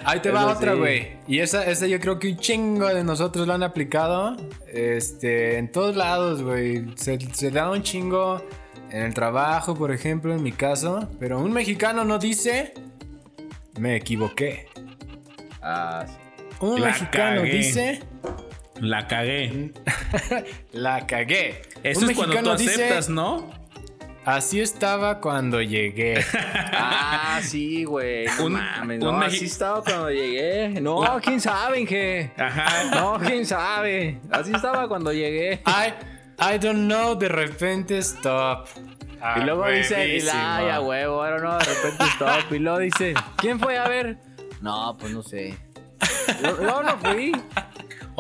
[0.05, 0.79] Ahí te Eso va otra, sí.
[0.79, 1.12] güey.
[1.29, 4.37] Y esa, esa yo creo que un chingo de nosotros lo han aplicado.
[4.66, 6.87] Este, en todos lados, güey.
[6.96, 8.42] Se, se da un chingo
[8.90, 11.09] en el trabajo, por ejemplo, en mi caso.
[11.20, 12.75] Pero un mexicano no dice,
[13.79, 14.66] me equivoqué.
[15.62, 16.14] Ah, sí.
[16.61, 17.53] Un La mexicano cagué.
[17.57, 18.01] dice,
[18.81, 19.72] La cagué.
[20.72, 21.62] la cagué.
[21.83, 23.51] Eso un es cuando tú dice, aceptas, ¿no?
[24.25, 26.25] así estaba cuando llegué.
[26.85, 28.27] Ah, sí, güey.
[28.38, 30.68] No Un- mames, un no, así estaba cuando llegué.
[30.81, 32.31] No, quién sabe, Inge.
[32.37, 32.85] Ajá.
[32.95, 34.21] No, quién sabe.
[34.31, 35.62] Así estaba cuando llegué.
[35.66, 35.92] I,
[36.55, 38.66] I don't know, de repente stop.
[39.37, 39.97] Y luego dice,
[40.33, 42.53] ay, a huevo, ahora no, de repente stop.
[42.53, 44.18] Y luego dice, ¿quién fue a ver?
[44.61, 45.57] No, pues no sé.
[46.42, 47.33] Yo, yo no fui.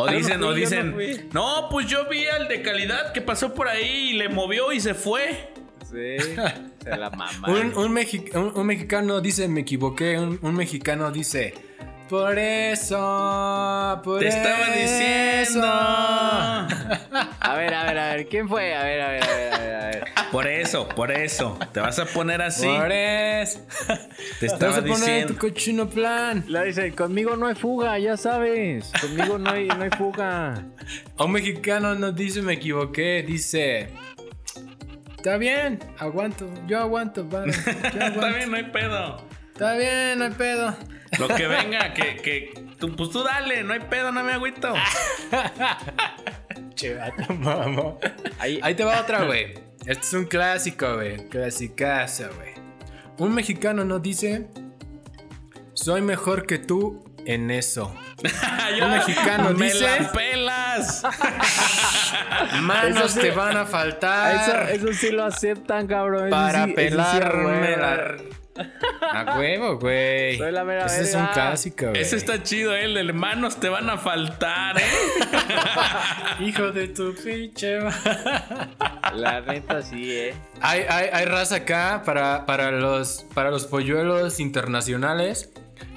[0.02, 3.12] O Yo no dicen, fui, o yo dicen, no pues yo vi al de calidad
[3.12, 5.52] que pasó por ahí y le movió y se fue.
[5.90, 6.16] Sí,
[6.82, 7.48] se la mamá.
[7.48, 10.18] Un, un, mexi- un- un mexicano dice, me equivoqué.
[10.18, 11.54] Un, un mexicano dice,
[12.08, 14.80] por eso, por Te estaba eso".
[14.80, 15.66] diciendo.
[17.44, 18.74] A ver, a ver, a ver, ¿quién fue?
[18.74, 19.74] A ver, a ver, a ver, a ver.
[19.74, 20.04] A ver.
[20.30, 21.58] Por eso, por eso.
[21.72, 22.66] Te vas a poner así.
[22.66, 23.60] Por eso.
[23.86, 23.96] Te
[24.40, 25.38] Te estaba vas a poner en tu diciendo.
[25.38, 26.44] cochino plan.
[26.48, 28.90] La dice, conmigo no hay fuga, ya sabes.
[29.00, 30.64] Conmigo no hay, no hay fuga.
[31.18, 33.22] Un mexicano no dice, me equivoqué.
[33.26, 33.90] Dice,
[35.16, 36.48] está bien, aguanto.
[36.66, 37.52] Yo aguanto, vale.
[37.52, 37.60] Yo
[38.06, 39.22] Está bien, no hay pedo.
[39.52, 40.74] Está bien, no hay pedo.
[41.18, 44.72] Lo que venga, que, que tú, pues tú dale, no hay pedo, no me agüito.
[46.74, 47.94] Che, vato, mamá.
[48.38, 49.54] Ahí, Ahí te va otra, güey.
[49.86, 51.28] Este es un clásico, güey.
[51.28, 52.52] Clasicazo, güey.
[53.18, 54.48] Un mexicano no dice,
[55.74, 57.94] soy mejor que tú en eso.
[58.78, 61.02] Yo, Un mexicano me dice- la pelas.
[62.62, 66.28] Manos Eso sí- te van a eso, faltar eso sí lo aceptan, cabrón.
[66.28, 67.44] Eso para sí- eso sí, pelarme
[67.76, 67.80] huevo.
[67.80, 68.14] la...
[69.00, 70.36] A huevo, güey.
[70.36, 72.00] Soy la mera Ese es un clásico, güey.
[72.02, 72.84] Ese está chido, ¿eh?
[72.84, 74.82] el de hermanos te van a faltar, ¿eh?
[76.40, 77.80] Hijo de tu pinche...
[77.80, 78.70] ma-
[79.14, 80.34] La neta sí, eh.
[80.60, 85.50] Hay, hay, hay raza acá para, para, los, para los polluelos internacionales.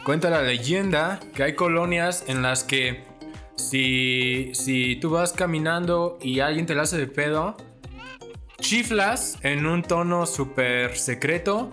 [0.04, 3.04] Cuenta la leyenda que hay colonias en las que
[3.56, 7.58] si, si tú vas caminando y alguien te la hace de pedo,
[8.60, 11.72] chiflas en un tono súper secreto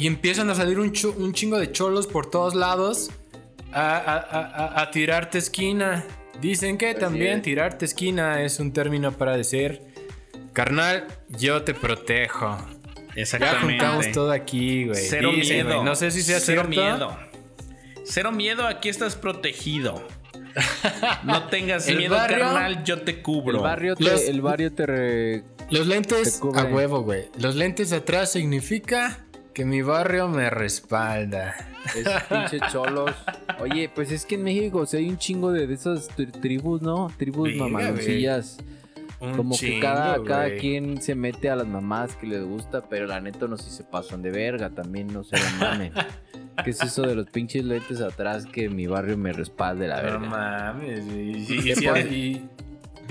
[0.00, 3.10] y empiezan a salir un, chingo de cholos por todos lados
[3.72, 6.04] a, a- a- tirarte esquina.
[6.40, 7.42] Dicen que también es.
[7.42, 9.82] tirarte esquina es un término para decir,
[10.54, 12.56] carnal, yo te protejo.
[13.14, 13.66] Ya Exactamente.
[13.84, 14.96] juntamos todo aquí, güey.
[15.08, 15.84] Cero Dicen, miedo.
[15.84, 16.68] No sé si sea Cero cierto.
[16.96, 17.18] miedo.
[18.04, 20.02] Cero miedo, aquí estás protegido.
[21.24, 23.58] No tengas El miedo, barrio- carnal, yo te cubro.
[23.58, 27.26] El barrio te, Los- el barrio te re- Los lentes Te a huevo, güey.
[27.38, 29.18] Los lentes atrás significa
[29.60, 31.54] que mi barrio me respalda.
[31.94, 33.10] es pinche cholos.
[33.58, 37.08] Oye, pues es que en México hay un chingo de, de esas tri- tribus, ¿no?
[37.18, 38.56] Tribus mamaloncillas.
[39.20, 43.06] Un Como que cada, cada quien se mete a las mamás que les gusta, pero
[43.06, 45.92] la neta no si se pasan de verga, también no se la mamen.
[46.64, 50.02] ¿Qué es eso de los pinches lentes atrás que mi barrio me respalde la No
[50.04, 50.18] verga?
[50.20, 52.48] mames, y, y- ¿Qué y-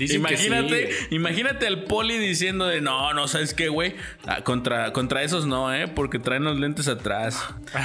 [0.06, 3.94] que sí, Imagínate, imagínate al poli diciendo de no, no sabes qué, güey.
[4.26, 7.42] Ah, contra, contra esos no, eh, porque traen los lentes atrás.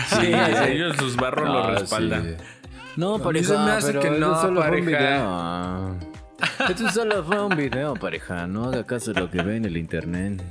[0.10, 0.72] Sí, sí.
[0.72, 2.38] ellos sus barros lo Ah, respaldan.
[2.38, 2.44] sí.
[2.98, 5.00] No, pareja, se me hace pero que eso no, solo fue un pareja.
[5.00, 5.96] video.
[6.38, 6.68] Ah.
[6.70, 8.46] Esto solo fue un video, pareja.
[8.46, 10.42] No haga caso de lo que ve en el internet.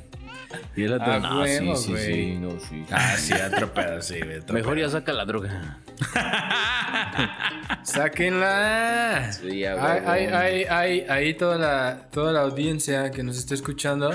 [0.76, 2.84] Y el otro, Ah, no, sí, sí, sí, no, sí.
[2.90, 4.14] Ah, sí,
[4.52, 5.78] Mejor ya saca la droga.
[7.82, 9.32] Sáquenla.
[9.32, 14.10] Sí, hay, hay, hay, hay- ahí toda la, toda la audiencia que nos está escuchando,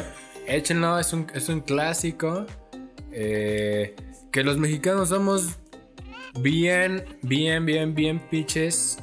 [0.47, 2.45] échenlo, es un, es un clásico.
[3.11, 3.95] eh,
[4.31, 5.57] que los mexicanos somos
[6.39, 8.99] bien, bien, bien, bien piches.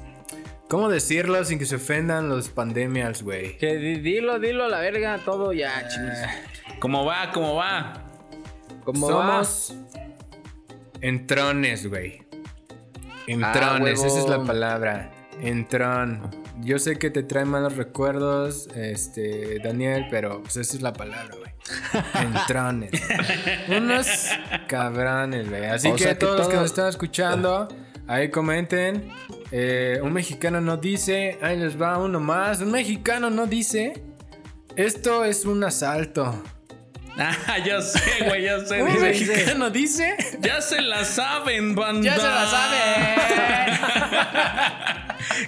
[0.68, 3.56] ¿Cómo decirlo sin que se ofendan los pandemials, güey?
[3.58, 6.18] Que di- dilo, dilo a la verga, todo ya, chingos.
[6.80, 7.30] ¿Cómo va?
[7.32, 8.02] ¿Cómo va?
[8.84, 9.44] ¿Cómo va?
[9.44, 9.74] Somos
[11.00, 12.25] entrones, güey.
[13.28, 15.10] Ah, Entrones, esa es la palabra.
[15.40, 16.30] Entrón.
[16.60, 21.34] Yo sé que te trae malos recuerdos, este, Daniel, pero pues esa es la palabra,
[21.36, 21.52] güey.
[22.24, 22.90] Entrones.
[23.68, 24.06] Unos
[24.68, 25.66] cabrones, güey.
[25.66, 27.68] Así O que todos los que nos están escuchando,
[28.06, 29.10] ahí comenten.
[29.50, 32.60] Eh, un mexicano no dice, ahí les va uno más.
[32.60, 34.02] Un mexicano no dice,
[34.76, 36.42] esto es un asalto.
[37.18, 38.82] Ah, yo sé, güey, ya sé.
[38.82, 42.02] Un dice- mexicano dice, Ya se la saben, banda.
[42.14, 43.96] ya se la saben.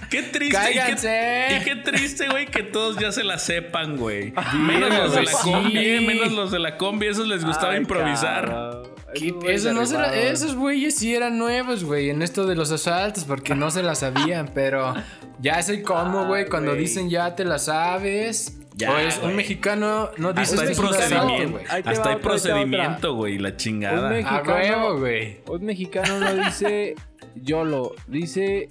[0.10, 0.56] Qué triste.
[0.56, 1.46] Cállense.
[1.50, 4.32] Y qué, y qué triste, güey, que todos ya se la sepan, güey.
[4.54, 5.50] Menos Verga, los de la sí.
[5.52, 8.82] combi, eh, menos los de la combi, esos les gustaba Ay, improvisar.
[9.14, 10.32] Esos güeyes Eso no se la- arribaron.
[10.32, 13.94] esos güeyes sí eran nuevos, güey, en esto de los asaltos, porque no se la
[13.94, 14.94] sabían, pero
[15.38, 18.57] ya es el cómo, güey, Ah, cuando dicen ya te la sabes.
[18.78, 21.50] Ya, o es un mexicano no dice Hasta hay un procedimiento.
[21.52, 21.64] güey.
[21.84, 24.08] Hasta hay procedimiento, güey, la Un chingada.
[24.10, 24.28] México.
[24.30, 24.84] A Mexicano.
[24.86, 25.40] huevo, güey.
[25.46, 26.94] Un mexicano no dice
[27.34, 28.68] YOLO, dice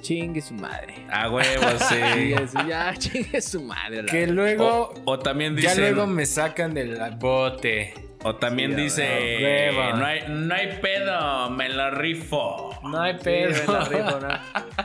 [0.00, 0.94] chingue su madre.
[1.10, 2.34] A huevo, sí.
[2.68, 4.02] Ya, chingue su madre.
[4.02, 5.80] la Que luego, O, o también ya dice.
[5.82, 7.94] luego me sacan del bote.
[8.24, 9.38] O también Sí, a dice.
[9.42, 9.96] huevo.
[9.96, 12.70] No hay, no hay pedo, me lo rifo.
[12.84, 13.50] No hay Sí, pedo.
[13.66, 14.28] me la rifo, ¿no?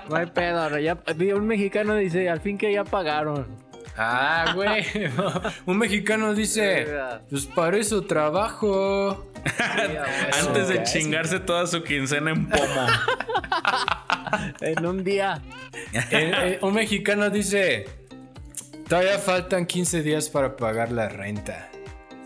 [0.09, 0.97] No hay pedo, no, ya,
[1.35, 3.45] un mexicano dice, al fin que ya pagaron.
[3.97, 4.85] Ah, güey.
[5.65, 6.87] Un mexicano dice,
[7.29, 9.27] pues para eso trabajo.
[10.45, 12.63] Antes de chingarse toda su quincena en pomo.
[14.61, 15.41] En un día.
[15.93, 17.85] Eh, eh, un mexicano dice,
[18.89, 21.69] todavía faltan 15 días para pagar la renta.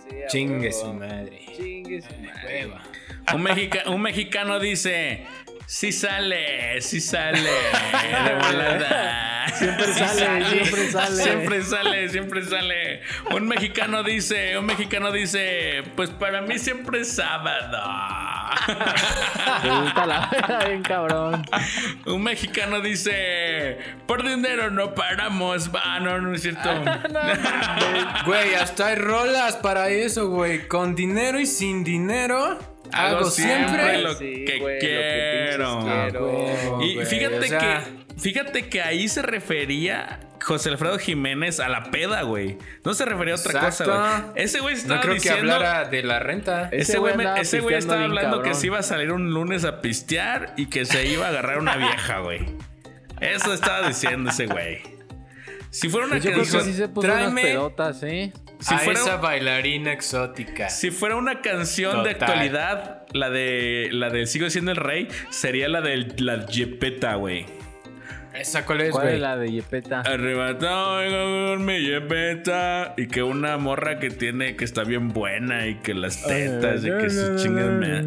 [0.10, 1.42] Sí, Chingue su madre.
[1.56, 2.72] Chingue su madre.
[3.36, 5.26] Un, mexica- un mexicano dice:
[5.66, 7.40] Sí sale, sí sale.
[8.26, 9.32] De volada.
[9.56, 11.24] Siempre Sí sale, siempre sale.
[11.24, 13.02] Siempre sale, siempre sale.
[13.32, 17.78] Un mexicano dice, un mexicano dice, pues para mí siempre es sábado.
[20.06, 21.46] La bien cabrón.
[22.06, 25.74] Un mexicano dice, por dinero no paramos.
[25.74, 26.70] Va, no, no es cierto.
[28.26, 30.68] Güey, hasta hay rolas para eso, güey.
[30.68, 32.58] Con dinero y sin dinero.
[32.94, 34.02] Hago, siempre.
[34.02, 34.88] lo Sí, que güey, lo que
[35.48, 35.80] quiero.
[35.84, 36.26] quiero.
[36.28, 41.60] Huevo, Y güey, fíjate o sea, que, fíjate que ahí se refería José Alfredo Jiménez
[41.60, 42.58] a la peda, güey.
[42.84, 43.86] No se refería a otra Exacto.
[43.92, 44.44] cosa, güey.
[44.44, 45.42] Ese güey estaba No creo diciendo.
[45.46, 46.70] que hablara de la renta.
[46.72, 50.54] Ese güey, ese güey estaba hablando que se iba a salir un lunes a pistear
[50.58, 52.46] y que se iba a agarrar una vieja, güey.
[53.20, 54.82] Eso estaba diciendo ese güey.
[55.70, 58.34] Si fuera una Pues yo creo que canción, sí se puso unas tráeme- pedotas, ¿eh?
[58.62, 60.70] Si a fuera, esa bailarina exótica.
[60.70, 65.68] si fuera una canción de actualidad, la de la de Sigo siendo el rey, sería
[65.68, 67.46] la de la Jepeta, güey.
[68.34, 70.00] ¿Esa cuál es, ¿Cuál es la de Yepeta?
[70.02, 71.02] Arrebatado
[71.56, 72.94] con mi Jepeta.
[72.98, 76.90] Y que una morra que tiene, que está bien buena y que las tetas y
[76.90, 78.04] que su chingada.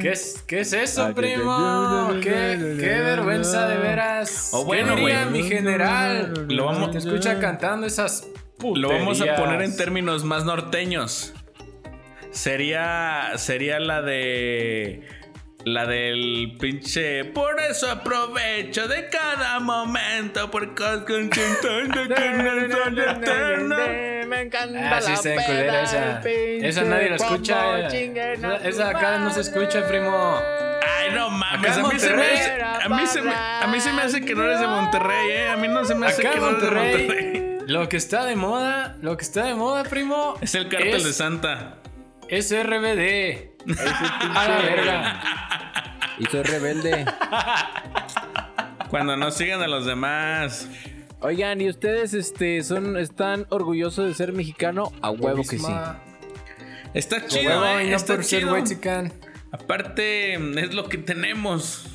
[0.00, 2.10] ¿Qué es, ¿Qué es eso, primo?
[2.20, 4.50] ¿Qué, qué vergüenza de veras.
[4.52, 5.42] O bueno, ¿Qué diría güey.
[5.42, 6.46] mi general?
[6.48, 8.26] Lo vamos- Te escucha cantando esas
[8.62, 11.34] Lo vamos a poner en términos más norteños.
[12.30, 13.32] Sería.
[13.36, 15.02] Sería la de.
[15.64, 17.24] La del pinche.
[17.24, 20.48] Por eso aprovecho de cada momento.
[20.50, 21.68] Porque es contento
[22.14, 23.76] que no eterno.
[24.28, 26.68] Me encanta Ah, sí la está en culera peda, esa.
[26.68, 27.88] Esa nadie la escucha.
[27.90, 28.38] eh.
[28.64, 30.38] Esa, acá no se escucha, primo.
[30.98, 31.76] Ay, no mames.
[31.78, 34.34] A mí, se me hace, a, mí se me, a mí se me hace que
[34.34, 35.48] no eres de Monterrey, ¿eh?
[35.48, 37.45] A mí no se me hace Acá que no eres de Monterrey.
[37.66, 41.04] Lo que está de moda, lo que está de moda, primo, Es el cártel es,
[41.04, 41.78] de Santa.
[42.28, 43.50] es RBD.
[44.34, 45.22] A la verga.
[46.18, 47.04] Y soy rebelde.
[48.90, 50.68] Cuando no sigan a los demás.
[51.20, 54.92] Oigan, ¿y ustedes este, son, están orgullosos de ser mexicano?
[55.02, 55.66] A huevo que sí.
[56.94, 57.86] Está A chido, huevo, ¿eh?
[57.86, 58.52] y no Está por ser chido.
[58.54, 59.12] whitezican.
[59.52, 61.86] Aparte, es lo que tenemos.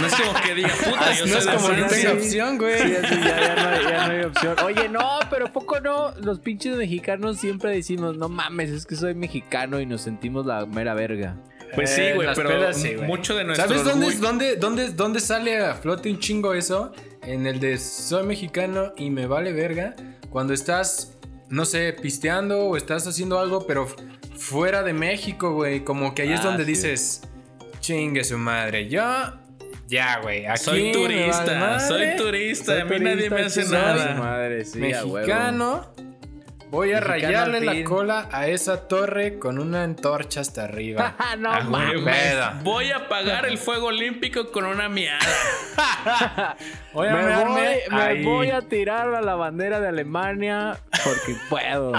[0.00, 1.98] No es como que diga, puta, Ah, yo no soy es como que Francia.
[2.10, 2.78] tenga opción, güey.
[2.78, 4.56] Sí, así ya, ya no, hay- ya no hay opción.
[4.64, 6.12] Oye, no, pero poco no.
[6.20, 10.66] Los pinches mexicanos siempre decimos, no mames, es que soy mexicano y nos sentimos la
[10.66, 11.36] mera verga.
[11.74, 13.06] Pues sí, Eh, güey, pero pedas, sí, güey.
[13.08, 16.92] mucho de nuestro ¿Sabes dónde, dónde, dónde, dónde sale a flote un chingo eso?
[17.22, 19.94] En el de soy mexicano y me vale verga.
[20.30, 21.16] Cuando estás,
[21.48, 23.88] no sé, pisteando o estás haciendo algo, pero
[24.36, 25.82] fuera de México, güey.
[25.82, 26.70] Como que ahí es Ah, donde sí.
[26.72, 27.22] dices,
[27.80, 28.88] chingue su madre.
[28.88, 29.02] Yo,
[29.88, 30.44] ya, güey.
[30.56, 34.14] Soy turista, soy turista, Soy a mí nadie me hace turista, nada.
[34.14, 34.78] Madre, sí.
[34.78, 35.92] Mexicano.
[36.70, 41.14] Voy a Mexicano rayarle la cola a esa torre con una antorcha hasta arriba.
[41.24, 42.64] Ah, no A mames.
[42.64, 45.20] Voy a apagar el fuego olímpico con una miada.
[46.92, 51.92] Voy a Me voy, me voy a tirar a la bandera de Alemania porque puedo.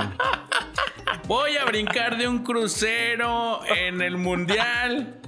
[1.28, 5.22] Voy a brincar de un crucero en el mundial.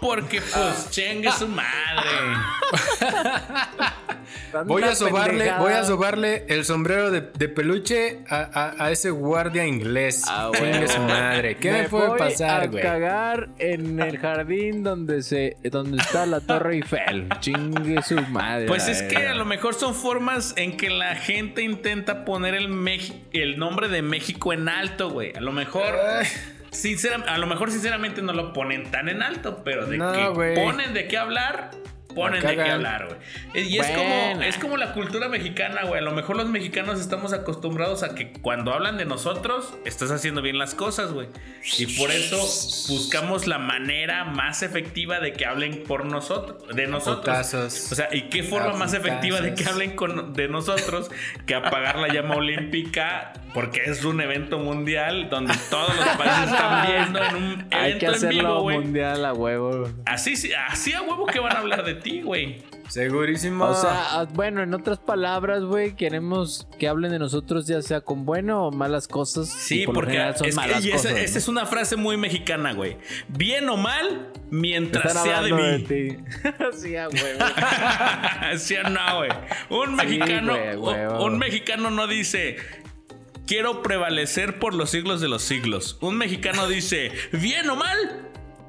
[0.00, 2.08] Porque pues chengue su madre.
[4.64, 5.60] Voy a sobarle, pendejada.
[5.60, 10.24] voy a sobarle el sombrero de, de peluche a, a- a ese guardia inglés.
[10.28, 10.92] Ah, Chingue huevo.
[10.92, 11.56] su madre.
[11.56, 12.82] ¿Qué me, puede voy pasar, a güey?
[12.82, 17.28] cagar en el jardín donde se donde está la Torre Eiffel.
[17.40, 18.66] Chingue su madre.
[18.66, 22.68] Pues es que a lo mejor son formas en que la gente intenta poner el,
[23.32, 25.32] el nombre de México en alto, güey.
[25.36, 25.94] A lo mejor.
[26.72, 26.78] Ay.
[26.78, 30.54] sincera- a lo mejor sinceramente no lo ponen tan en alto, pero de No, que
[30.54, 31.70] ponen de qué hablar,
[32.16, 33.06] ponen de qué hablar,
[33.54, 33.68] güey.
[33.68, 36.00] Y es como, es como la cultura mexicana, güey.
[36.00, 40.42] A lo mejor los mexicanos estamos acostumbrados a que cuando hablan de nosotros, estás haciendo
[40.42, 41.28] bien las cosas, güey.
[41.78, 42.36] Y por eso
[42.88, 47.24] buscamos la manera más efectiva de que hablen por nosotros, de nosotros.
[47.36, 47.92] Putazos.
[47.92, 51.10] O sea, ¿y qué forma más efectiva de que hablen con- de nosotros
[51.46, 53.32] que apagar la llama olímpica?
[53.54, 58.06] Porque es un evento mundial donde todos los países están viendo en un hay que
[58.06, 58.78] evento en hacerlo vivo, güey.
[58.78, 59.88] mundial a huevo.
[60.04, 62.62] Así, sí- así a huevo que van a hablar de ti, güey.
[62.88, 63.64] Segurísimo.
[63.64, 68.00] O sea, ah, bueno, en otras palabras, güey, queremos que hablen de nosotros ya sea
[68.00, 69.48] con bueno o malas cosas.
[69.48, 71.38] Sí, por porque son es que- malas y esa, cosas, esa ¿no?
[71.38, 72.96] es una frase muy mexicana, güey.
[73.28, 75.82] Bien o mal, mientras Están sea de mí.
[75.84, 76.16] ti.
[76.78, 77.44] sí, a huevo.
[78.58, 79.30] ¿Sí o no, güey?
[79.70, 81.24] Un Sí, mexicano, güey, huevo.
[81.24, 82.56] un mexicano no dice
[83.48, 85.98] quiero prevalecer por los siglos de los siglos.
[86.00, 88.28] Un mexicano dice bien o mal,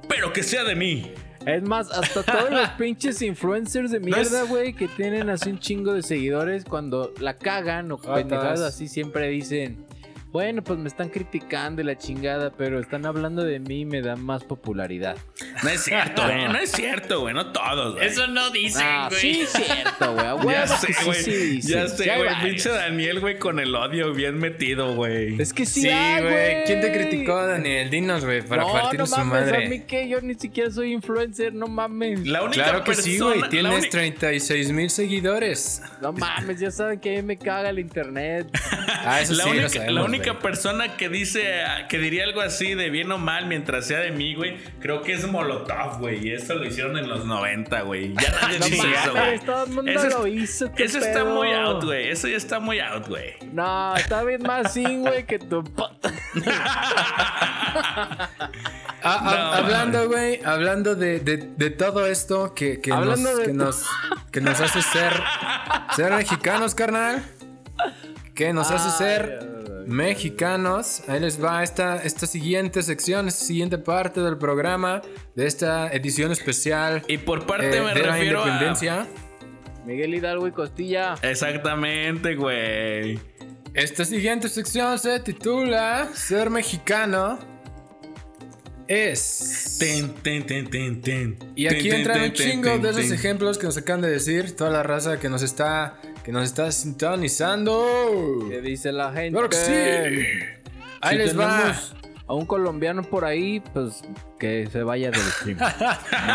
[0.10, 1.12] pero que sea de mí.
[1.48, 5.94] Es más, hasta todos los pinches influencers de mierda, güey, que tienen así un chingo
[5.94, 8.16] de seguidores, cuando la cagan o Ratas.
[8.16, 9.86] pendejadas así, siempre dicen,
[10.32, 14.02] bueno, pues me están criticando y la chingada, pero están hablando de mí y me
[14.02, 15.18] dan más popularidad.
[15.64, 16.48] No es cierto, güey.
[16.48, 17.34] No es cierto, güey.
[17.34, 18.08] No todos, güey.
[18.08, 19.20] Eso no dicen, Ah, güey.
[19.22, 20.56] sí, es cierto, güey.
[20.56, 21.24] Ya sé, sí, güey.
[21.24, 22.30] sí ya Sí sé, güey.
[22.44, 25.42] Pinche Daniel, güey, con el odio bien metido, güey.
[25.42, 26.64] Es que sí, Sí, hay, güey.
[26.66, 27.90] ¿Quién te criticó, Daniel?
[27.90, 29.66] Dinos, güey, para no, partir no su mames, madre.
[29.66, 32.28] a mí que yo ni siquiera soy influencer, no mames.
[32.28, 33.06] La única Claro que persona.
[33.14, 33.42] sí, güey.
[33.50, 35.82] Tienes uni- 36 mil seguidores.
[36.02, 38.48] No mames, ya saben que a mí me caga el internet.
[39.10, 40.40] Ah, eso la sí, lo única, sabemos, la única güey.
[40.40, 44.36] persona que dice que diría algo así de bien o mal mientras sea de mí,
[44.36, 46.28] güey, creo que es Molotov, güey.
[46.28, 48.14] Y eso lo hicieron en los 90, güey.
[48.14, 49.40] Ya nadie No dice eso, güey.
[49.40, 50.72] todo el mundo Eso es- lo hizo.
[50.74, 52.10] ¿qué Eso está muy out, güey.
[52.10, 53.34] Eso ya está muy out, güey.
[53.54, 55.64] No, está bien más sin, güey, que tu...
[59.04, 63.54] Ah, ah, No, hablando, güey, hablando de, de, de todo esto que, que, nos, que,
[63.54, 63.84] nos,
[64.32, 65.14] que nos hace ser,
[65.96, 67.24] ser mexicanos, carnal.
[68.34, 69.57] Que nos hace ser.
[69.88, 71.02] Mexicanos.
[71.08, 75.02] Ahí les va esta, esta siguiente sección, esta siguiente parte del programa,
[75.36, 78.48] de esta edición especial Y por parte eh, me de la refiero a.
[78.48, 79.08] independencia.
[79.86, 81.16] Miguel Hidalgo y Costilla.
[81.22, 83.20] Exactamente, güey.
[83.74, 87.40] Esta siguiente sección se titula Ser mexicano
[88.88, 89.78] es.
[89.80, 91.38] Ten, ten, ten, ten, ten.
[91.56, 93.14] Y aquí entran un chingo ten, de esos ten.
[93.14, 96.70] ejemplos que nos acaban de decir, toda la raza que nos está, que nos está
[96.74, 97.86] sintonizando.
[98.50, 99.32] ¿Qué dice la gente?
[99.32, 100.52] Claro que sí.
[101.00, 101.74] Ahí Si les va.
[102.28, 104.02] A un colombiano por ahí, pues
[104.38, 105.58] que se vaya del stream.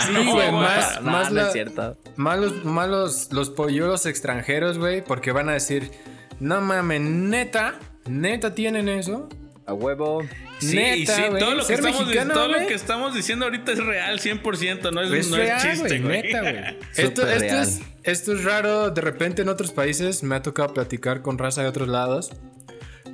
[0.06, 1.98] Sí, güey, No, más, no, más, no la- es cierto.
[2.16, 5.90] más los, más los, los polluelos extranjeros, güey, porque van a decir,
[6.40, 7.74] no mames, neta,
[8.06, 9.28] neta tienen eso.
[9.64, 10.22] A huevo.
[10.58, 13.44] Sí, Neta, y sí, todo, lo que, ser estamos, mexicano, todo lo que estamos diciendo
[13.44, 16.22] ahorita es real 100%, no es, Es no real, es chiste, güey.
[16.96, 21.22] Esto, esto, es, esto es raro, de repente en otros países me ha tocado platicar
[21.22, 22.32] con raza de otros lados.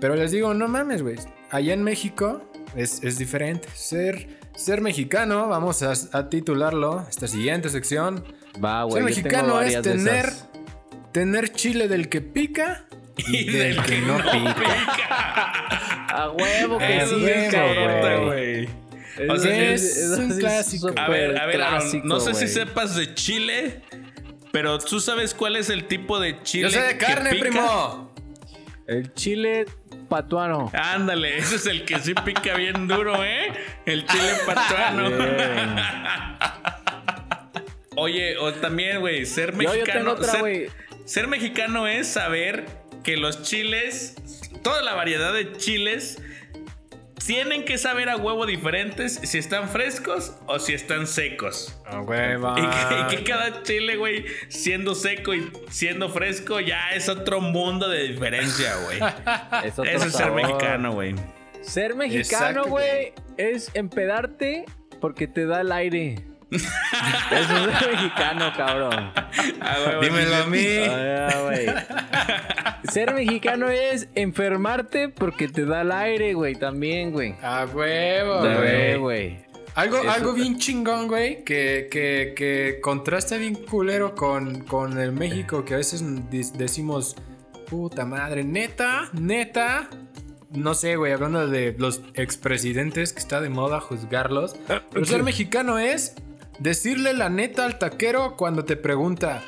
[0.00, 1.16] Pero les digo, no mames, güey.
[1.50, 3.68] Allá en México es, es diferente.
[3.74, 8.24] Ser, ser mexicano, vamos a, a titularlo, esta siguiente sección.
[8.64, 8.94] Va, ser güey.
[8.94, 10.32] tengo mexicano es tener,
[11.12, 12.87] tener chile del que pica
[13.18, 15.52] y, del que no pica.
[16.08, 18.64] A huevo que Es sí, güey.
[19.18, 20.90] Es, O sea, es un así clásico.
[20.96, 23.82] A ver, a ver, clásico, no sé si sepas de chile,
[24.52, 26.64] pero tú sabes cuál es el tipo de chile.
[26.64, 27.42] Yo sé de carne, pica?
[27.42, 28.14] primo.
[28.86, 29.66] El chile
[30.08, 30.70] patuano.
[30.72, 33.52] Ándale, ese es el que sí pica bien duro, ¿eh?
[33.84, 35.10] El chile patuano.
[37.96, 40.12] Oye, o también, güey, ser Yo, yo tengo mexicano.
[40.12, 40.66] otra, ser, güey.
[41.04, 42.64] ser mexicano es saber
[43.02, 44.14] que los chiles,
[44.62, 46.18] toda la variedad de chiles,
[47.28, 51.78] tienen que saber a huevo diferentes si están frescos o si están secos.
[51.84, 52.54] A hueva.
[52.58, 57.42] Y que, y que cada chile, güey, siendo seco y siendo fresco, ya es otro
[57.42, 58.98] mundo de diferencia, güey.
[59.64, 61.14] Es otro Eso es ser mexicano, güey.
[61.60, 64.64] Ser mexicano, güey, es empedarte
[65.00, 66.24] porque te da el aire.
[66.50, 66.62] Eso
[67.40, 67.46] es
[67.78, 69.12] ser mexicano, cabrón.
[69.60, 70.66] Ah, Dímelo a mí.
[70.88, 72.78] Ah.
[72.90, 77.34] Ser mexicano es enfermarte porque te da el aire, güey, también, güey.
[77.42, 78.96] A huevo, güey.
[78.98, 79.48] güey.
[79.74, 85.12] Algo, Eso- algo bien chingón, güey, que, que, que contrasta bien culero con, con el
[85.12, 86.02] México, que a veces
[86.58, 87.14] decimos,
[87.68, 89.88] puta madre, neta, neta.
[90.50, 94.56] No sé, güey, hablando de los expresidentes que está de moda juzgarlos.
[94.90, 96.14] Pero ser mexicano es
[96.58, 99.42] decirle la neta al taquero cuando te pregunta,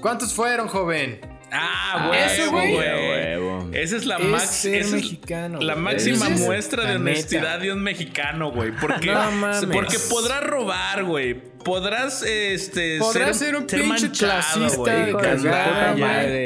[0.00, 1.20] ¿cuántos fueron, joven?
[1.56, 2.20] Ah, güey.
[2.20, 2.76] Eso, güey.
[2.76, 3.68] Huevo.
[3.72, 5.84] Esa es la, Es max- ser esa es mexicano, la güey.
[5.84, 7.58] máxima es muestra de la honestidad neta.
[7.58, 8.72] de un mexicano, güey.
[8.72, 9.66] Porque, No mames.
[9.72, 11.34] porque podrás robar, güey.
[11.64, 15.12] Podrás, este, Podrás ser un pinche manchado, clasista güey.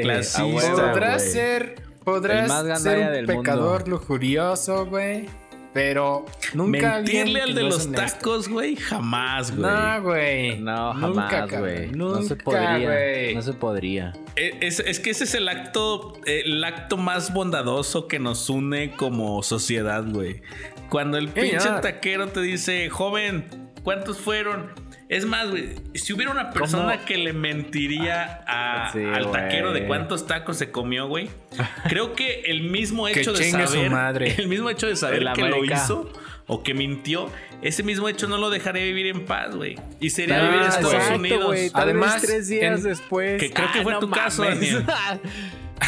[0.03, 1.33] Clasista, huevo, Podrás güey.
[1.33, 3.27] ser, podrás ser un mundo.
[3.43, 5.27] pecador lujurioso, güey.
[5.73, 9.71] Pero nunca Mentirle al de los tacos, güey, jamás, güey.
[9.71, 10.59] No, güey.
[10.61, 11.91] No, jamás, güey.
[11.91, 13.35] No se podría.
[13.35, 14.13] No se podría.
[14.35, 19.43] Es, es que ese es el acto, el acto más bondadoso que nos une como
[19.43, 20.43] sociedad, güey.
[20.89, 23.45] Cuando el pinche taquero te dice, joven,
[23.83, 24.88] ¿cuántos fueron?
[25.09, 27.05] Es más, güey, si hubiera una persona ¿Cómo?
[27.07, 31.31] que le mentiría a- Sí, al taquero de cuántos tacos se comió, güey,
[31.89, 34.35] creo que el mismo Que hecho de chingue su saber, madre.
[34.39, 36.13] el mismo hecho de saber El que lo hizo
[36.47, 37.31] o que mintió,
[37.63, 39.77] ese mismo hecho no lo dejaría vivir en paz, güey.
[40.01, 41.57] Y sería Ah, vivir en Estados exacto, Unidos.
[41.75, 43.41] Además, tres días en- después.
[43.41, 44.85] que creo que fue tu caso, Daniel.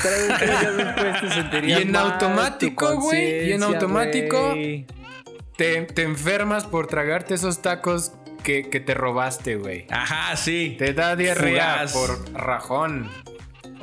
[0.02, 4.54] tres, tres días después te sentirías Y en mal, automático, güey, y en automático.
[5.56, 8.12] Te, te enfermas por tragarte esos tacos
[8.42, 9.86] que, que te robaste, güey.
[9.90, 10.76] Ajá, sí.
[10.78, 11.92] Te da diarrea Fugaz.
[11.92, 13.10] por rajón.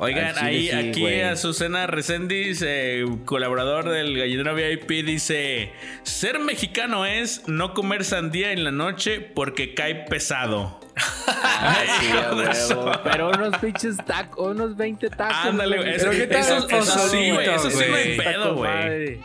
[0.00, 1.22] Oigan, Al chile ahí sí, aquí güey.
[1.22, 5.72] Azucena Reséndiz, eh, colaborador del Gallinero VIP, dice:
[6.04, 10.78] Ser mexicano es no comer sandía en la noche porque cae pesado.
[12.00, 12.92] Sí, huevo.
[13.04, 15.36] Pero unos pinches tacos, unos 20 tacos.
[15.44, 15.96] Ándale, güey.
[15.96, 17.48] Pero Eso, ¿qué tal eso- eso sí, güey.
[17.48, 18.16] Eso sí no hay güey?
[18.16, 19.20] pedo, güey.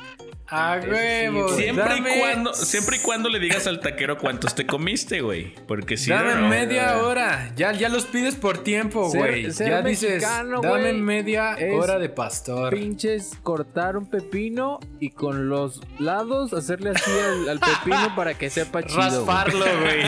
[0.50, 1.50] A huevo.
[1.56, 5.56] Siempre y, dame- cuando, siempre y cuando le digas al taquero cuántos te comiste, güey.
[5.68, 6.48] Porque si Dame no, no.
[6.50, 7.52] media hora.
[7.56, 9.50] Ya, ya los pides por tiempo, güey.
[9.52, 12.74] Ya dices, mexicano, dame güey, media hora de pastor.
[12.74, 18.50] Pinches cortar un pepino y con los lados hacerle así al, al pepino para que
[18.50, 19.00] sepa chido.
[19.26, 20.02] Rasparlo, güey.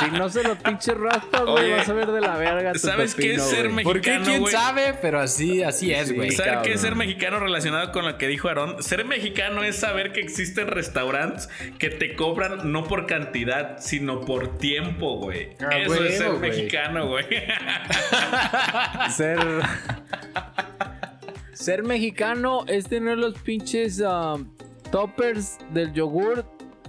[0.00, 3.14] Si no se lo pinches raspa, güey, vas a ver de la verga tu ¿sabes
[3.14, 3.84] qué pepino, es ser güey.
[3.84, 4.10] ¿Por qué?
[4.18, 4.52] Mexicano, ¿Quién güey.
[4.52, 4.94] sabe?
[5.00, 6.14] Pero así, así es, Sí.
[6.14, 6.32] güey.
[6.32, 8.82] ¿Saber qué es ser mexicano relacionado con lo que dijo Aarón?
[8.82, 14.58] Ser mexicano es saber que existen restaurantes que te cobran no por cantidad, sino por
[14.58, 15.50] tiempo, güey.
[15.60, 16.40] Ah, Eso es ser güey.
[16.50, 17.26] mexicano, güey.
[19.10, 19.38] Ser.
[21.52, 24.54] Ser mexicano es tener los pinches um,
[24.90, 26.44] toppers del yogur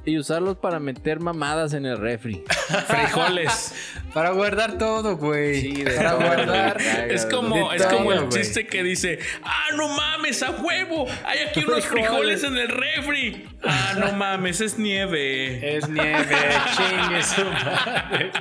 [0.05, 2.43] y usarlos para meter mamadas en el refri.
[2.87, 3.73] Frijoles.
[4.17, 5.61] Para guardar todo, güey.
[5.61, 6.81] Sí, de Para todo, guardar.
[7.07, 11.41] Es como, De es como el chiste que dice, ah, no mames, a huevo, hay
[11.47, 13.47] aquí unos frijoles en el refri.
[13.61, 15.77] Ah, no mames, es nieve.
[15.77, 16.35] Es nieve,
[16.75, 18.31] chingue su madre.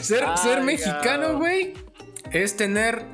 [0.00, 0.66] Ser, Ay, ser cabrón.
[0.66, 1.74] mexicano, güey,
[2.30, 3.04] es tener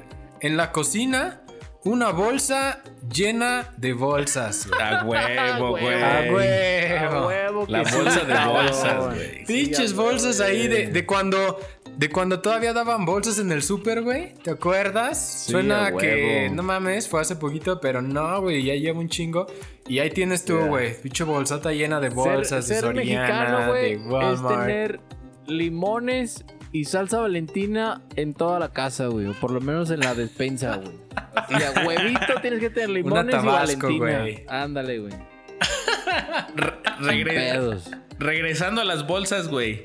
[0.41, 1.41] en la cocina
[1.85, 4.69] una bolsa llena de bolsas.
[5.05, 5.21] güey.
[5.21, 6.03] A huevo, güey.
[6.03, 7.67] A A huevo.
[7.67, 9.45] que La sí, bolsa de bolsas, güey.
[9.45, 11.59] Pinches Sí, bolsas ahí de, de cuando
[11.97, 14.33] de cuando todavía daban bolsas en el súper, güey.
[14.43, 15.43] ¿Te acuerdas?
[15.45, 19.09] Sí, Suena a que no mames, fue hace poquito, pero no, güey, ya lleva un
[19.11, 19.47] chingo.
[19.87, 20.67] Y ahí tienes tú, Yeah.
[20.69, 24.61] güey, pinche bolsota llena de bolsas ser, de ser Soriana, mexicano, güey, de es Walmart.
[24.67, 25.01] tener
[25.47, 29.27] limones y salsa valentina en toda la casa, güey.
[29.27, 30.97] O por lo menos en la despensa, güey.
[31.37, 34.21] Así a huevito tienes que tener limones y Tabasco, valentina.
[34.21, 34.45] güey.
[34.49, 35.13] Ándale, güey.
[36.57, 37.91] Re- pedos.
[38.19, 39.85] regresando a las bolsas, güey.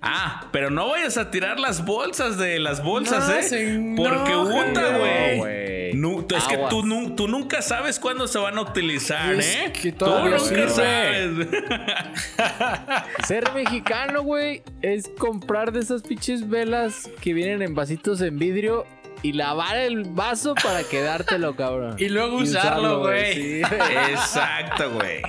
[0.00, 3.94] Ah, pero no vayas a tirar las bolsas de las bolsas, No, ¿eh?
[3.96, 5.94] Porque puta, güey.
[5.94, 6.26] No, güey.
[6.36, 9.72] Es que tú, nu- tú nunca sabes cuándo se van a utilizar, Es ¿eh?
[9.72, 10.68] que tú nunca sirve.
[10.68, 11.48] sabes.
[13.26, 18.86] Ser mexicano, güey, es comprar de esas pinches velas que vienen en vasitos en vidrio
[19.22, 21.96] y lavar el vaso para quedártelo, cabrón.
[21.98, 23.34] Y luego usarlo, güey.
[23.34, 23.62] Sí.
[24.10, 25.22] Exacto, güey.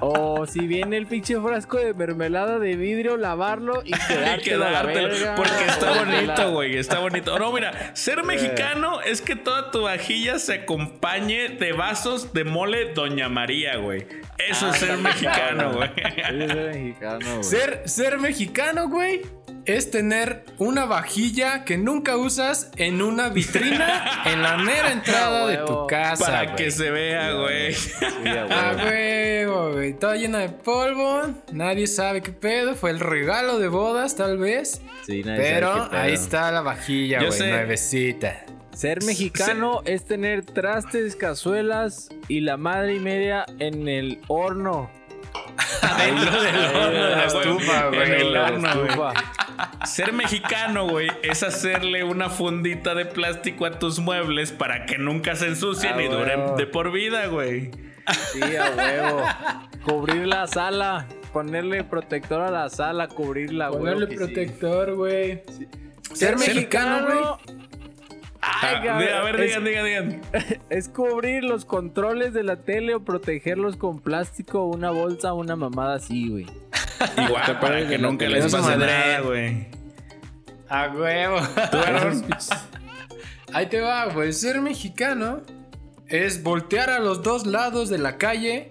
[0.00, 4.68] O si viene el pinche frasco de mermelada de vidrio, lavarlo y Y quedártelo la
[4.82, 5.08] quedártelo.
[5.08, 5.34] verga.
[5.36, 6.76] Porque está bonito, güey.
[6.76, 7.38] Está bonito.
[7.38, 12.92] No, mira, ser mexicano es que toda tu vajilla se acompañe de vasos de mole
[12.92, 14.06] Doña María, güey.
[14.36, 15.90] Eso es ser mexicano, güey.
[15.96, 17.44] Eso es ser mexicano, güey.
[17.44, 19.22] Ser, ser mexicano, güey,
[19.66, 25.58] es tener una vajilla que nunca usas en una vitrina en la mera entrada de
[25.58, 26.24] tu casa.
[26.26, 27.72] Para que se vea, güey.
[27.74, 29.72] Sí, a Ah, huevo.
[29.72, 29.94] güey.
[29.94, 31.22] Toda llena de polvo.
[31.52, 32.74] Nadie sabe qué pedo.
[32.74, 34.82] Fue el regalo de bodas, tal vez.
[35.06, 36.00] Sí, nadie sabe Pero qué pedo.
[36.02, 37.38] ahí está la vajilla, güey.
[37.50, 38.44] Nuevecita.
[38.74, 44.90] Ser mexicano es tener trastes, cazuelas y la madre y media en el horno.
[45.82, 48.02] Adentro del horno de la estufa, güey.
[48.02, 49.14] En el horno, güey.
[49.86, 55.36] Ser mexicano, güey, es hacerle una fundita de plástico a tus muebles para que nunca
[55.36, 56.56] se ensucien Ah, y duren huevo.
[56.56, 57.70] de por vida, güey.
[58.32, 59.22] Sí, a huevo.
[59.84, 61.06] Cubrir la sala.
[61.32, 63.80] Ponerle protector a la sala, cubrirla, güey.
[63.80, 64.16] Ponerle sí.
[64.16, 65.42] protector, güey.
[66.12, 67.58] Ser mexicano, güey.
[68.62, 70.20] Ay, Ah, a ver, es- digan, digan, digan.
[70.70, 75.96] Es cubrir los controles de la tele o protegerlos con plástico, una bolsa, una mamada
[75.96, 76.46] así, güey.
[77.16, 78.86] Igual, para que nunca les pase Madre.
[78.86, 79.66] nada, güey.
[80.68, 81.36] A huevo.
[83.52, 84.32] Ahí te va, güey.
[84.32, 85.40] Ser mexicano
[86.08, 88.70] es voltear a los dos lados de la calle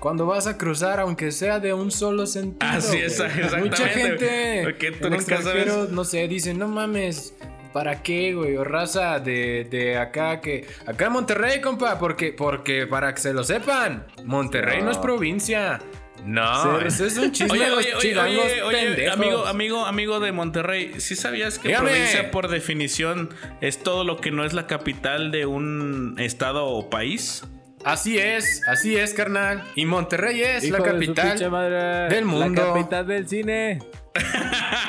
[0.00, 2.70] cuando vas a cruzar, aunque sea de un solo sentido.
[2.70, 3.02] Así güey.
[3.04, 3.60] es, exactamente.
[3.60, 5.90] Mucha gente, tú nunca sabes.
[5.90, 7.34] no sé, dice, no mames.
[7.74, 8.56] ¿Para qué, güey?
[8.56, 10.64] O raza de, de acá que...
[10.86, 14.90] Acá en Monterrey, compa, porque, porque para que se lo sepan, Monterrey no, No.
[14.92, 15.80] es provincia.
[16.24, 19.12] No, es un chisme Oye, de los oye, oye, chilangos oye, oye, pendejos.
[19.18, 21.90] amigo, amigo, amigo de Monterrey, ¿sí sabías que Dígame.
[21.90, 23.28] provincia por definición
[23.60, 27.42] es todo lo que no es la capital de un estado o país?
[27.84, 29.64] Así es, así es, carnal.
[29.74, 31.50] Y Monterrey es Hijo la capital.
[31.50, 32.62] madre, del mundo.
[32.64, 33.80] La capital del cine.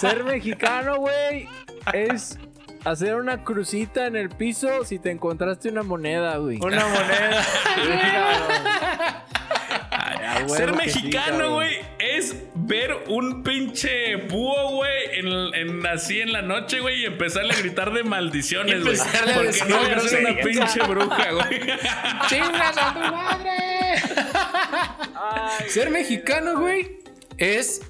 [0.00, 1.48] Ser mexicano, güey,
[1.92, 2.38] es
[2.84, 6.58] hacer una crucita en el piso si te encontraste una moneda, güey.
[6.60, 7.42] Una moneda.
[7.74, 8.72] Sí, cabrón.
[9.94, 16.32] A huevo Ser mexicano, güey, es ver un pinche búho, güey, en, en- así en
[16.32, 18.96] la noche, güey, y empezarle a gritar de maldiciones, güey.
[19.34, 21.60] Porque no eres una pinche bruja, güey.
[22.28, 24.02] ¡Chingas a tu madre!
[25.68, 26.98] Ser mexicano, güey,
[27.38, 27.82] es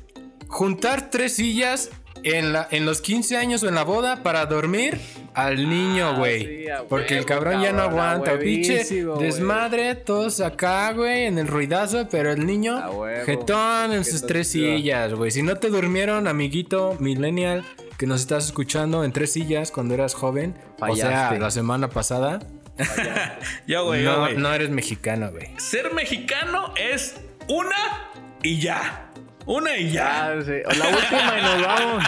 [0.53, 1.91] juntar tres sillas
[2.25, 5.01] en, la, en los 15 años o en la boda para dormir
[5.35, 6.65] al niño, güey.
[6.65, 8.39] sí, a Porque el cabrón ya no aguanta.
[8.39, 9.19] Pinche güey.
[9.25, 13.25] desmadre, todos acá, güey, en el ruidazo, pero el niño, huevo.
[13.25, 15.31] jetón en sus tres sillas, güey.
[15.31, 17.65] Si no te durmieron, amiguito millennial,
[17.99, 22.41] que nos estás escuchando en tres sillas cuando eras joven, o sea, la semana pasada,
[23.67, 24.37] Yo, güey, no, güey.
[24.37, 25.49] no eres mexicano, güey.
[25.59, 27.17] Ser mexicano es
[27.49, 27.77] una
[28.43, 29.12] y ya.
[29.47, 30.27] Una y ya.
[30.33, 30.53] Ah, sí.
[30.79, 32.05] La última y nos vamos.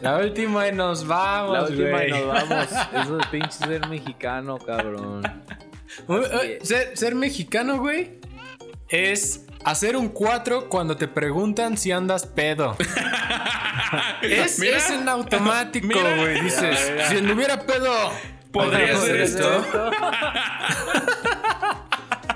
[0.00, 2.08] La última y nos vamos, La última güey.
[2.08, 2.68] y nos vamos.
[3.02, 5.22] Eso es pinche ser mexicano, cabrón.
[6.62, 8.18] Ser, ser mexicano, güey,
[8.88, 12.76] es hacer un 4 cuando te preguntan si andas pedo.
[14.22, 14.76] es, Mira.
[14.78, 16.16] es en automático, Mira.
[16.16, 16.40] güey.
[16.42, 17.08] Dices, Mira.
[17.08, 17.94] si anduviera pedo,
[18.52, 19.64] Podría ¿podría ser esto.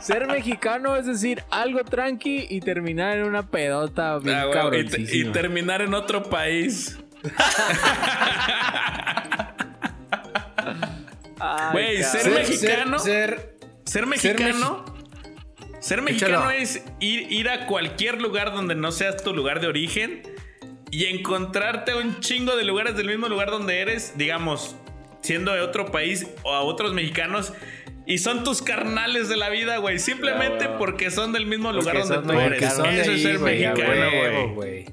[0.00, 4.70] Ser mexicano es decir algo tranqui y terminar en una pedota bien Ah,
[5.12, 6.98] y, terminar en otro país.
[11.40, 12.98] Ay, Güey, ser mexicano.
[12.98, 14.84] Ser, Ser mexicano.
[15.80, 16.50] Ser mexicano Échalo.
[16.50, 20.22] es ir, ir a cualquier lugar donde no sea tu lugar de origen
[20.90, 24.74] y encontrarte a un chingo de lugares del mismo lugar donde eres, digamos,
[25.22, 27.52] siendo de otro país o a otros mexicanos.
[28.08, 29.98] Y son tus carnales de la vida, güey.
[29.98, 32.62] Simplemente porque son del mismo lugar Porque donde son tú eres.
[32.62, 34.86] Eso es ahí, ser güey, a mexicano, huevo, güey.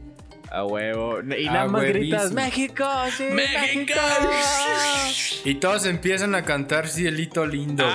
[0.52, 1.20] A huevo.
[1.38, 2.34] Y nada más gritas.
[2.34, 2.86] México,
[3.16, 3.94] sí, ¡México!
[4.22, 5.46] México.
[5.46, 7.86] Y todos empiezan a cantar Cielito Lindo,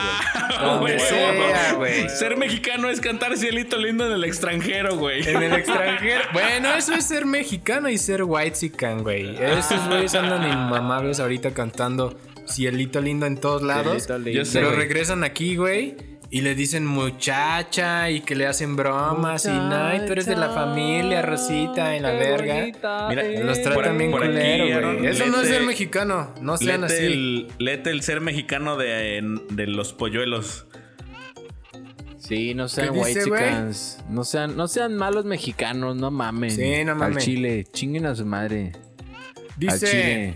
[0.80, 0.96] güey.
[0.96, 2.08] Ah.
[2.08, 5.28] Ser mexicano es cantar cielito lindo en el extranjero, güey.
[5.28, 6.24] En el extranjero.
[6.32, 9.36] Bueno, eso es ser mexicano y ser white güey.
[9.42, 12.16] Esos güeyes andan inmamables ahorita cantando
[12.50, 14.08] Cielito lindo en todos lados.
[14.08, 14.42] Lindo.
[14.52, 15.96] Pero regresan aquí, güey.
[16.32, 20.50] Y le dicen muchacha y que le hacen bromas y no, tú eres de la
[20.50, 23.08] familia, Rosita, en la Qué verga.
[23.08, 23.24] Mira.
[23.42, 25.06] Los tratan bien culero, güey.
[25.06, 26.32] Eso no es ser mexicano.
[26.40, 27.04] No sean así.
[27.04, 30.66] el, léete el ser mexicano de, de los polluelos.
[32.30, 33.24] Sí, no sean white
[34.08, 36.52] No sean, no sean malos mexicanos, no mamen.
[36.52, 37.18] Sí, no mamen.
[37.18, 38.70] Al chile, chinguen a su madre.
[38.72, 40.34] Al Dice, chile.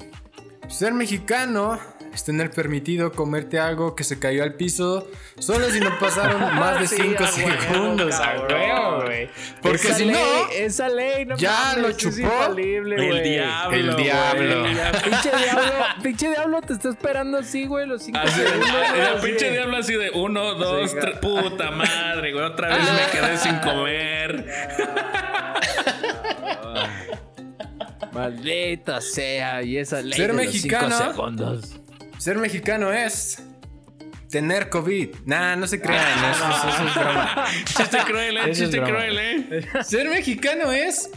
[0.69, 1.79] ser mexicano
[2.15, 5.09] es tener permitido comerte algo que se cayó al piso
[5.39, 8.15] solo si no pasaron más de Sí, 5 a huevo, segundos.
[8.15, 9.29] Cabrón.
[9.61, 13.09] Porque Esa si ley, no, esa ley no ya mames, lo es chupó infalible, El
[13.11, 13.23] güey.
[13.31, 13.77] diablo.
[13.77, 14.65] El diablo.
[15.05, 18.71] Pinche diablo, pinche diablo te está esperando así, güey, los cinco Así, segundos.
[18.71, 21.19] güey, el así pinche de- diablo así de uno, dos, Sí, tres.
[21.19, 22.45] Puta madre, güey.
[22.45, 24.47] Otra vez me quedé sin comer.
[28.13, 31.13] Maldita sea, y esa ley Ser de los cinco mexicano.
[31.13, 31.81] segundos.
[32.25, 33.43] Ser mexicano es
[34.31, 35.11] tener COVID.
[35.27, 37.45] Nah, no se crean, eso, eso- eso es broma.
[37.67, 38.53] Chiste cruel, eh.
[38.53, 39.63] Chiste cruel, eh.
[39.85, 41.11] Ser mexicano es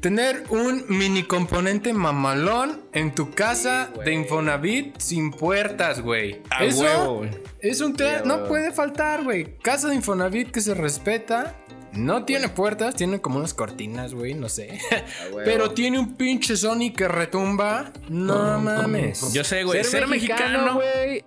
[0.00, 6.40] tener un mini componente mamalón en tu casa de Infonavit sin puertas, güey.
[6.60, 7.30] Eso huevo, güey.
[7.60, 9.58] es un cla- Sí, a no puede faltar, güey.
[9.58, 11.54] Casa de Infonavit que se respeta.
[11.92, 14.78] No tiene puertas, tiene como unas cortinas, güey, no sé.
[15.44, 17.92] Pero tiene un pinche Sony que retumba.
[18.08, 19.32] No mames.
[19.32, 19.82] Yo sé, güey.
[19.84, 20.74] Ser, mexicano.
[20.74, 21.24] güey,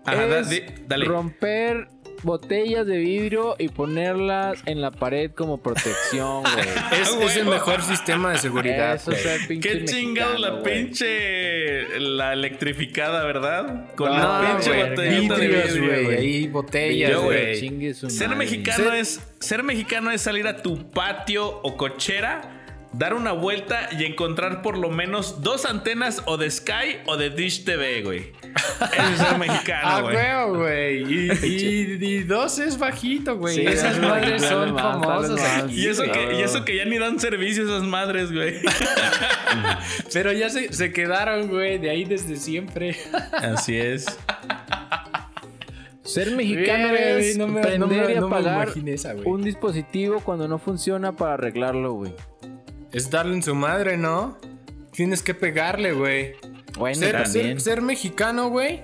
[0.87, 1.05] dale.
[1.05, 1.89] romper
[2.23, 6.65] botellas de vidrio y ponerlas en la pared como protección, güey.
[7.01, 8.95] Es, es el mejor sistema de seguridad.
[8.95, 11.99] Eso es pinche Qué chingado mexicano, la pinche.
[11.99, 13.93] La electrificada, ¿verdad?
[13.95, 16.03] Con No, la pinche güey, botellita de vidrios, vidrio, güey.
[16.05, 16.17] güey.
[16.17, 17.93] Ahí botellas, güey.
[17.93, 18.35] Ser madre.
[18.37, 22.58] mexicano Ser- es ser mexicano es salir a tu patio o cochera,
[22.91, 27.29] dar una vuelta y encontrar por lo menos dos antenas o de Sky o de
[27.29, 28.31] Dish TV, güey.
[28.93, 30.15] Eso es ser Ah, mexicano, güey.
[30.15, 31.03] huevo, güey.
[31.03, 33.55] Y, y, y dos es bajito, güey.
[33.55, 37.19] Sí, Esas madres son más, famosas Y eso, que, y eso que ya ni dan
[37.19, 38.55] servicio esas madres, güey.
[40.13, 42.95] Pero ya se, se quedaron, güey, de ahí desde siempre.
[43.31, 44.05] Así es.
[46.03, 49.13] Ser mexicano Güey, es no me- prender no me- y no me apagar imaginé esa,
[49.13, 49.27] güey.
[49.27, 52.13] un dispositivo cuando no funciona para arreglarlo, güey.
[52.91, 54.37] Es darle en su madre, ¿no?
[54.91, 56.33] Tienes que pegarle, güey.
[56.77, 57.59] Bueno, Ser, también.
[57.59, 58.81] ser- ser mexicano, güey,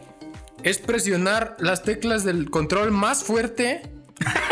[0.63, 3.81] es presionar las teclas del control más fuerte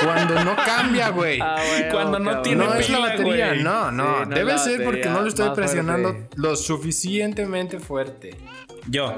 [0.03, 1.39] cuando no cambia, güey.
[1.41, 1.57] Ah,
[1.91, 2.43] Cuando no cabrón.
[2.43, 4.03] tiene no es la batería, no, no.
[4.03, 6.29] Sí, no es Debe ser porque no lo estoy presionando fuerte.
[6.35, 8.35] lo suficientemente fuerte.
[8.88, 9.15] Yo.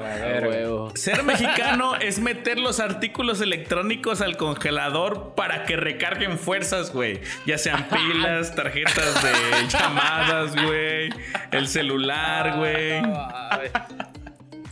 [0.94, 7.20] Ser mexicano es meter los artículos electrónicos al congelador para que recarguen fuerzas, güey.
[7.46, 11.10] Ya sean pilas, tarjetas de llamadas, güey.
[11.50, 13.02] El celular, güey.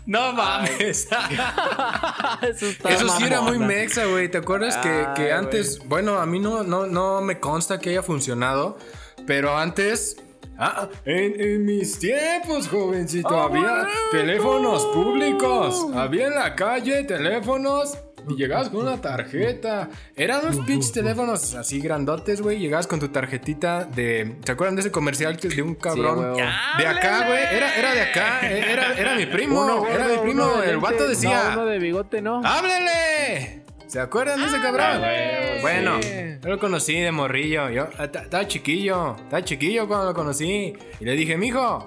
[0.07, 1.09] No mames.
[2.42, 4.28] Eso, está Eso sí era muy mexa, güey.
[4.28, 8.78] ¿Te acuerdas que, antes, bueno, a mí no, no, no me consta que haya funcionado,
[9.26, 10.18] pero antes...
[10.59, 15.86] Ah, en, en mis tiempos, jovencito, Ah, había teléfonos públicos.
[15.94, 17.98] Había en la calle teléfonos
[18.28, 19.90] y llegabas con una tarjeta.
[20.16, 22.59] Eran unos pinches teléfonos así grandotes, güey.
[22.59, 24.36] Llegabas con tu tarjetita de...
[24.44, 26.18] ¿Se acuerdan de ese comercial que- de un cabrón?
[26.20, 26.36] huevo.
[26.36, 27.42] de acá, güey.
[27.52, 28.48] Era, era de acá.
[28.48, 29.61] Era, era mi primo.
[29.62, 30.44] Uno era mi gordo, primo.
[30.44, 31.50] uno El vato decía...
[31.50, 32.40] No, uno de bigote, ¿no?
[32.44, 33.63] ¡Háblele!
[33.87, 34.99] ¿Se acuerdan de ese cabrón?
[35.01, 36.09] güey, bueno, sí.
[36.43, 37.70] yo lo conocí de morrillo.
[37.70, 40.74] Yo ta- estaba chiquillo, estaba chiquillo cuando lo conocí.
[41.01, 41.87] Y le dije, mijo,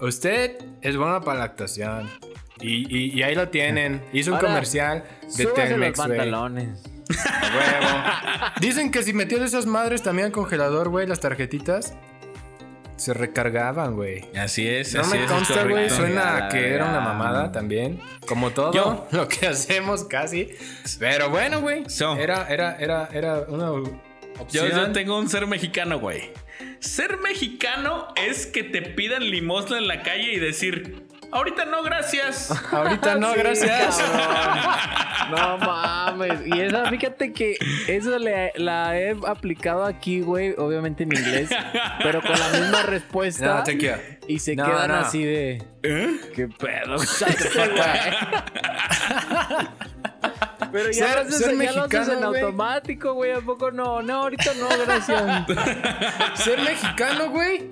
[0.00, 2.08] usted es bueno para la actuación.
[2.60, 4.02] Y, y- y ahí lo tienen.
[4.12, 5.04] Hizo un Ahora, comercial
[5.36, 6.08] de los Telmex, güey.
[6.08, 6.82] pantalones.
[8.60, 11.94] Dicen que si metías esas madres también al congelador, güey, las tarjetitas,
[12.96, 14.24] se recargaban, güey.
[14.36, 15.90] Así es, No así me es, consta, güey.
[15.90, 18.00] Suena Ya, que era una mamada también.
[18.26, 19.06] Como todo Yo.
[19.12, 20.48] lo que hacemos casi.
[20.98, 21.88] Pero bueno, güey.
[21.88, 22.16] So.
[22.16, 23.82] Era, era, era, era una Yo,
[24.40, 24.68] opción.
[24.70, 26.30] yo tengo un ser mexicano, güey.
[26.80, 32.50] Ser mexicano es que te pidan limosna en la calle y decir, ahorita no, gracias.
[32.72, 33.98] Ahorita no, Sí, gracias.
[35.30, 36.40] No mames.
[36.46, 37.56] Y esa, fíjate que
[37.88, 40.54] eso le- la he aplicado aquí, güey.
[40.56, 41.50] Obviamente en inglés.
[42.02, 43.64] Pero con la misma respuesta.
[43.64, 43.64] No,
[44.28, 44.94] y se No, quedan no.
[44.96, 45.62] así de.
[45.82, 46.16] ¿Eh?
[46.34, 46.96] ¿Qué pedo?
[50.72, 53.32] Pero ya, Ser- lo haces, ser ya lo haces en mexicano, automático, güey.
[53.32, 54.02] ¿A poco no?
[54.02, 55.22] No, ahorita no, gracias.
[56.34, 57.70] Ser mexicano, güey.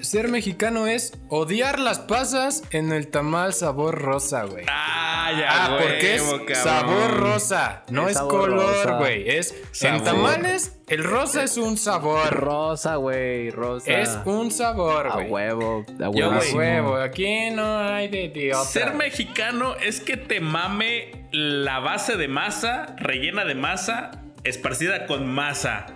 [0.00, 4.64] Ser mexicano es odiar las pasas en el tamal sabor rosa, güey.
[4.68, 6.62] Ah, ya, Ah, porque es huevo, cabrón.
[6.64, 8.82] sabor rosa, no Es es, sabor rosa.
[8.84, 9.28] color, güey.
[9.28, 9.96] Es Sabor.
[9.98, 12.30] en tamales el rosa es un sabor.
[12.30, 13.50] Rosa, güey.
[13.50, 13.90] Rosa.
[14.00, 15.28] Es un sabor, A güey.
[15.30, 15.84] huevo.
[15.98, 16.56] A Yo, A huevo.
[16.58, 18.64] huevo, aquí no hay de, de otra.
[18.64, 24.10] Ser mexicano es que te mame la base de masa, rellena de masa,
[24.44, 25.86] esparcida con masa.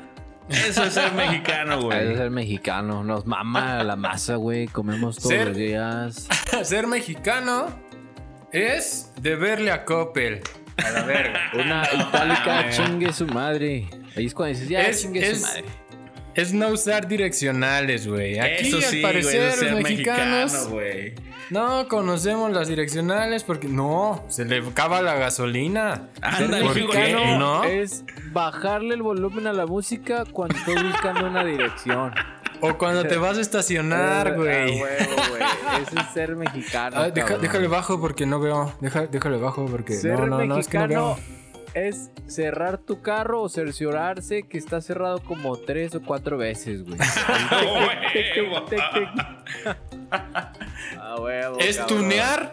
[0.49, 2.21] Eso es ser mexicano, Eso es güey.
[2.23, 3.05] el mexicano.
[3.05, 4.67] Nos mama la masa, güey.
[4.67, 6.29] Comemos todos Ser- los días.
[6.65, 7.67] Ser mexicano
[8.53, 10.41] es deberle a Coppel.
[10.85, 11.41] A la verga.
[11.55, 13.89] Una itálica chingue su madre.
[14.17, 15.65] Ahí es cuando dices, ya Es- chingue es- su madre.
[16.41, 18.39] Es no usar direccionales, güey.
[18.39, 21.15] Aquí, Eso sí, al parecer, los mexicanos mexicano, güey.
[21.51, 26.09] no conocemos las direccionales porque no, se le acaba la gasolina.
[26.23, 26.89] Ándale, ¿Por güey.
[26.91, 27.13] qué?
[27.39, 27.65] ¿No?
[27.65, 32.13] Es bajarle el volumen a la música cuando estoy buscando una dirección.
[32.61, 34.79] O cuando te vas a estacionar, Ah, güey.
[34.79, 34.93] güey.
[35.83, 36.97] Eso es ser mexicano.
[36.99, 38.75] Ah, deja- déjale bajo porque no veo.
[38.81, 41.19] Deja- déjale bajo porque Ser no, no, no, es que no mexicano veo.
[41.81, 46.99] Es cerrar tu carro o cerciorarse que está cerrado como tres o cuatro veces, güey.
[50.99, 51.99] Ah, huevo, Es cabrón.
[51.99, 52.53] tunear.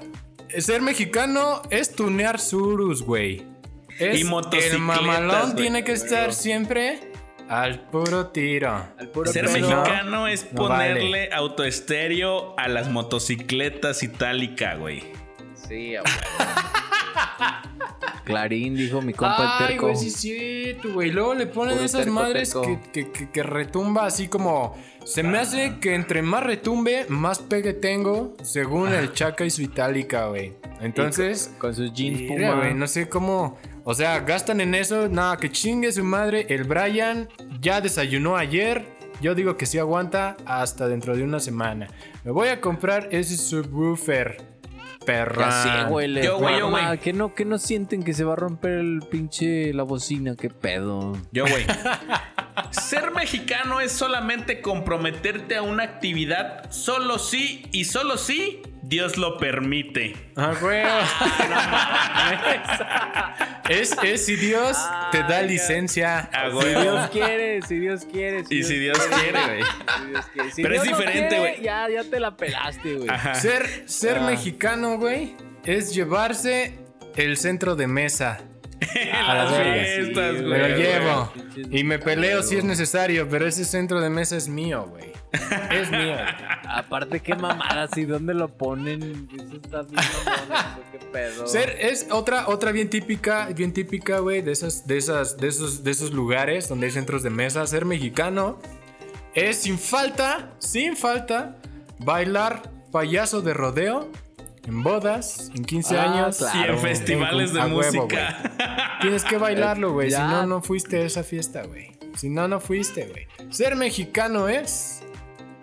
[0.57, 3.45] Ser mexicano es tunear surus, güey.
[3.99, 5.55] Es Y motocicletas, El mamalón güey.
[5.55, 6.99] tiene que estar siempre
[7.49, 8.86] al puro tiro.
[8.97, 15.03] Al puro Ser mexicano es no ponerle autoestéreo a las motocicletas itálica, güey.
[15.55, 16.03] Sí, huevo.
[18.26, 19.86] Clarín, dijo mi compa el Ay, terco.
[19.88, 21.11] güey, sí, sí, güey.
[21.11, 22.80] Luego le ponen Puro esas terco, madres terco.
[22.91, 24.76] que, que, que- retumba así como.
[25.05, 29.61] Se me hace que entre más retumbe, más pegue tengo, según el Chaca y su
[29.61, 30.53] itálica, güey.
[30.82, 31.53] Entonces.
[31.59, 32.55] Con sus jeans puma.
[32.55, 33.57] güey, no sé cómo.
[33.84, 35.07] O sea, gastan en eso.
[35.07, 36.47] Nada, que chingue su madre.
[36.49, 37.30] El Brian
[37.61, 38.84] ya desayunó ayer.
[39.21, 41.88] Yo digo que sí aguanta hasta dentro de una semana.
[42.26, 44.55] Me voy a comprar ese subwoofer.
[45.06, 45.49] Perra.
[45.49, 46.08] Ya sé, güey.
[46.08, 46.97] le- Yo, güey, yo, güey.
[46.99, 50.36] ¿Que no, que no sienten que se va a romper el pinche la bocina?
[50.36, 51.14] ¿Qué pedo?
[51.32, 51.66] Yo, güey.
[52.72, 59.38] Ser mexicano es solamente comprometerte a una actividad solo si y solo si Dios lo
[59.38, 60.15] permite.
[60.36, 60.83] Ah, güey.
[63.69, 64.77] es, es si Dios
[65.11, 66.29] te da licencia.
[66.31, 66.69] A Si.
[66.69, 68.43] Dios quiere, si Dios quiere.
[68.49, 69.63] Y si Dios quiere, güey.
[69.63, 70.51] Si Dios quiere.
[70.51, 71.61] Si Pero es Dios diferente, güey.
[71.63, 73.09] Ya, ya te la pelaste, güey.
[73.86, 74.27] Ser Ah.
[74.27, 76.77] mexicano, güey, es llevarse
[77.15, 78.39] el centro de mesa.
[79.11, 80.59] Las fiestas, Sí, Me güey.
[80.71, 81.33] lo llevo.
[81.71, 85.11] Y me peleo si es necesario, pero ese centro de mesa es mío, güey.
[85.71, 86.15] Es mío.
[86.69, 89.27] Aparte, qué mamadas y dónde lo ponen.
[89.33, 90.01] Eso está bien
[90.91, 91.47] qué pedo.
[91.47, 95.83] Ser es otra otra bien típica, bien típica, güey, de esas de esas de esos
[95.83, 98.59] de esos lugares donde hay centros de mesa, ser mexicano
[99.33, 101.57] es sin falta, sin falta
[101.99, 104.09] bailar payaso de rodeo
[104.68, 106.38] en bodas, en 15 Ah, años.
[106.38, 106.59] claro.
[106.59, 108.97] Y en festivales de A huevo, música.
[109.01, 110.11] Tienes que bailarlo, güey.
[110.11, 111.91] Si no, no fuiste a esa fiesta, güey.
[112.16, 113.28] Si no, no fuiste, güey.
[113.53, 115.01] Ser mexicano es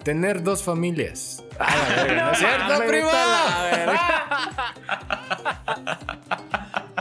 [0.04, 1.44] tener dos familias.
[1.58, 2.74] ¿No es cierto,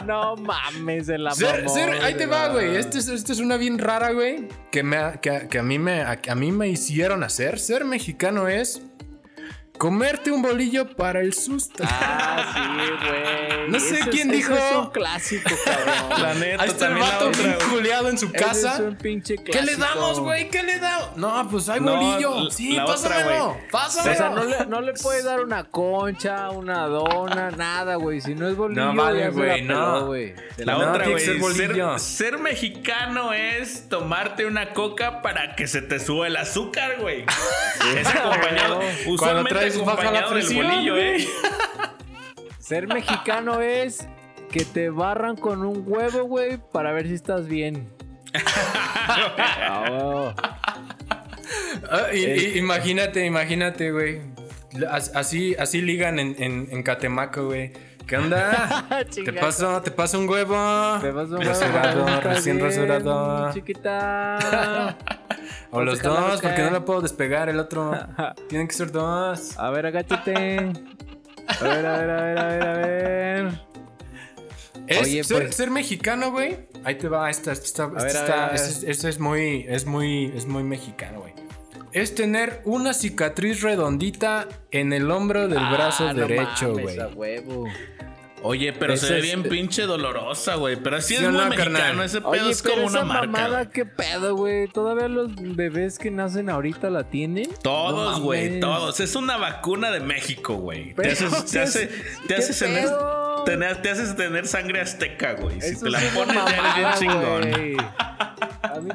[0.06, 2.76] No mames, de la Ser, ser- ahí te va, güey.
[2.76, 4.48] Esta es, una bien rara, güey.
[4.72, 7.60] Que, me, que, que a, mí me, a mí me hicieron hacer.
[7.60, 8.82] Ser mexicano es
[9.86, 11.84] comerte un bolillo para el susto.
[11.88, 13.70] Ah, sí, güey.
[13.70, 14.54] No sé es- quién dijo.
[14.54, 16.22] Es un clásico, cabrón.
[16.22, 17.32] La neta, Ahí está el vato
[17.72, 18.76] culeado en su casa.
[18.76, 20.50] es un pinche ¿Qué le damos, güey?
[20.50, 21.18] ¿Qué le damos?
[21.18, 22.52] No, pues hay No, bolillo.
[22.52, 23.48] Sí, la otra, pásamelo.
[23.56, 23.70] güey.
[23.72, 24.14] Pásamelo.
[24.14, 28.22] O sea, no le, no le puedes dar una concha, una dona, nada, güey.
[28.22, 30.06] Si no es bolillo, No vale, güey, no.
[30.06, 30.36] güey.
[30.58, 31.26] La otra, güey.
[31.26, 31.42] ser.
[31.56, 37.26] Ser, ser mexicano es tomarte una coca para que se te suba el azúcar, güey.
[37.98, 41.22] Es acompañado, Cuando usualmente traes baja la acompañado del presión, bolillo, güey.
[41.24, 41.28] eh.
[42.60, 44.08] Ser mexicano es
[44.52, 47.90] que te barran con un huevo, güey, para ver si estás bien.
[49.08, 50.34] Ah, huevo.
[51.90, 54.22] Ah, y- y- imagínate, imagínate, güey.
[54.90, 57.74] As- Así, así ligan en, en, en Catemaco, güey.
[58.08, 59.06] ¿Qué onda?
[59.14, 60.56] te paso, te paso un huevo.
[61.02, 63.54] Te vas a un Rasurado, huevo, ¿estás recién bien, rasurado.
[63.54, 64.98] Chiquita.
[65.74, 67.94] O los dos, porque no lo puedo despegar el otro.
[68.50, 69.58] Tienen que ser dos.
[69.58, 70.58] A ver, agáchate.
[71.48, 73.62] A ver, a ver, a ver, a ver, a ver.
[74.88, 76.68] Es Oye, ser, pues- ser mexicano, güey.
[76.84, 78.56] Ahí te va, esta, esta, esta, ver, a esta- ver, a ver.
[78.56, 81.34] es- este es muy, es muy, es muy mexicano, güey.
[81.94, 86.98] Es tener una cicatriz redondita en el hombro del brazo Ah, no derecho, güey.
[88.44, 90.76] Oye, pero Ese se ve es- bien pinche dolorosa, güey.
[90.76, 91.78] Pero así ¿Sí es muy no, mexicano.
[91.78, 92.06] carnal?
[92.06, 93.28] Ese pedo Oye, es pero como esa una marca.
[93.28, 93.70] mamada.
[93.70, 94.68] ¿qué pedo, güey?
[94.68, 97.48] ¿Todavía los bebés que nacen ahorita la tienen?
[97.62, 99.00] Todos, güey, todos.
[99.00, 100.88] Es una vacuna de México, güey.
[100.88, 101.90] Te Pero, haces, te ¿qué hace, es-
[102.22, 103.44] te qué haces tener, pedo?
[103.46, 105.62] tener- te haces tener sangre azteca, güey.
[105.62, 107.92] Si te la pones ya eres bien chingón.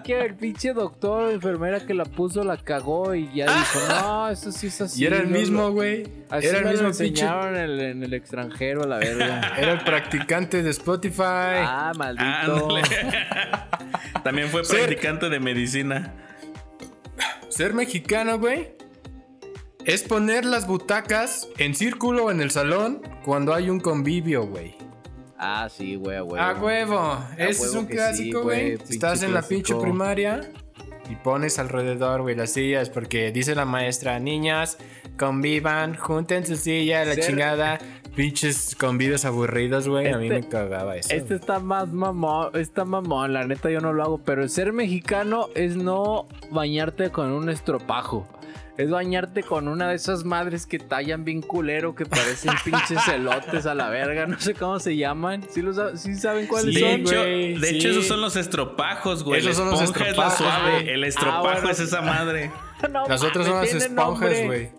[0.02, 4.28] que el pinche doctor o enfermera que la puso la cagó y ya dijo, no,
[4.30, 5.02] eso sí es así.
[5.02, 5.72] Y era el mismo, no".
[5.72, 6.04] güey.
[6.30, 7.22] Así Era el me lo mismo pinche.
[7.24, 9.52] enseñaron en el, en el extranjero, a la verga.
[9.58, 11.22] Era el practicante de Spotify.
[11.64, 12.68] ah, maldito.
[14.24, 16.12] También fue Ser- practicante de medicina.
[17.48, 18.74] Ser mexicano, güey.
[19.84, 24.74] Es poner las butacas en círculo en el salón cuando hay un convivio, güey.
[25.38, 26.40] Ah, sí, güey, a huevo.
[26.42, 27.18] A huevo.
[27.36, 30.50] Ese es un clásico, güey, Estás en la pinche primaria
[31.10, 34.78] y pones alrededor, güey, las sillas porque dice la maestra, niñas,
[35.18, 37.78] convivan, junten su silla, la Ser- chingada.
[38.14, 40.08] Pinches convivios aburridos, güey.
[40.10, 41.12] A mí Este- me cagaba eso.
[41.14, 45.48] Este está más mamón, está mamón, la neta yo no lo hago, pero ser mexicano
[45.54, 48.26] es no bañarte con un estropajo.
[48.78, 53.64] Es bañarte con una de esas madres que tallan bien culero, que parecen pinches elotes
[53.64, 55.44] a la verga, no sé cómo se llaman.
[55.50, 57.00] ¿Sí, lo sab- sí saben cuáles Sí, De son?
[57.00, 57.76] hecho, güey, de sí.
[57.76, 59.40] hecho, esos son los estropajos, güey.
[59.40, 60.92] Esos son los esponja es suave.
[60.92, 61.70] El estropajo Ah, bueno.
[61.70, 62.50] es esa madre.
[62.92, 64.70] No Las otras mames, son las esponjas, güey.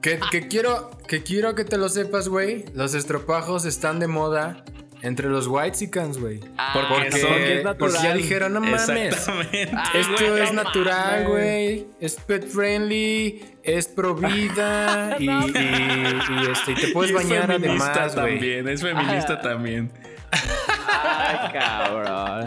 [0.00, 2.64] Que, que quiero, que quiero que te lo sepas, güey.
[2.74, 4.64] Los estropajos están de moda
[5.02, 6.40] entre los whitexicans, güey.
[6.56, 7.76] Ah, Porque Porque, son- es natural.
[7.78, 8.88] porque ya dijeron, no mames.
[8.90, 9.70] Exactamente.
[9.74, 11.86] Ah, Esto es no natural, güey.
[12.00, 17.22] Es pet friendly, es pro vida y, y- y, este, y te puedes Y es
[17.22, 18.32] bañar feminista además, güey.
[18.32, 18.68] también.
[18.68, 19.40] Es feminista Ah.
[19.40, 19.92] también.
[20.30, 22.44] Ay, cabrón.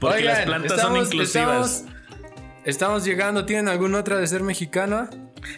[0.00, 1.28] Porque las Oigan, plantas son inclusivas.
[1.80, 1.84] Estamos,
[2.64, 3.44] estamos llegando.
[3.44, 5.08] ¿Tienen alguna otra de ser mexicano?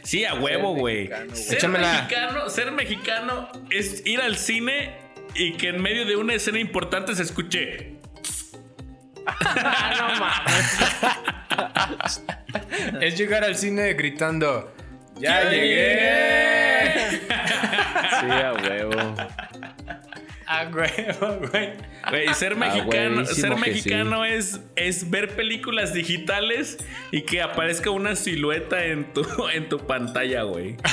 [0.03, 1.09] Sí, a huevo, güey.
[1.33, 5.00] Ser mexicano, ser mexicano es ir al cine
[5.35, 7.95] y que en medio de una escena importante se escuche.
[9.97, 10.81] no mames.
[13.01, 14.75] Es llegar al cine gritando.
[15.19, 17.11] ¡Ya ¡Ya llegué!
[17.11, 19.15] Sí, a huevo.
[20.47, 21.73] ¡A huevo, güey!
[22.09, 23.53] Güey, ser Ah, mexicano, ser
[24.27, 26.79] es, es ver películas digitales
[27.13, 30.77] y que aparezca una silueta en tu, en tu pantalla, güey.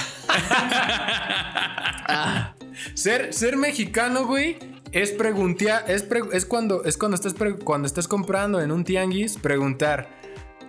[2.93, 4.57] Ser, ser mexicano, güey,
[4.91, 8.84] es preguntar, es, pre- es cuando es cuando estás pre- cuando estás comprando en un
[8.84, 10.09] tianguis, preguntar,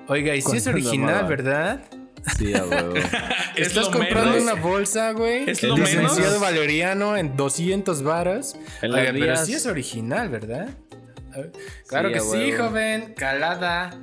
[0.09, 1.27] oiga, y si es ¿Cuánto original?
[1.27, 1.85] ¿verdad?
[2.37, 2.95] Sí, a huevo.
[3.57, 4.43] Es Estás comprando menos.
[4.53, 5.49] una bolsa, güey.
[5.51, 6.41] Es el lo licenciado menos.
[6.41, 8.57] Valeriano en 200 varas.
[8.83, 10.69] En Oiga, las pero sí es original, ¿verdad?
[11.89, 13.15] Claro Sí, que sí, joven.
[13.17, 13.99] Calada.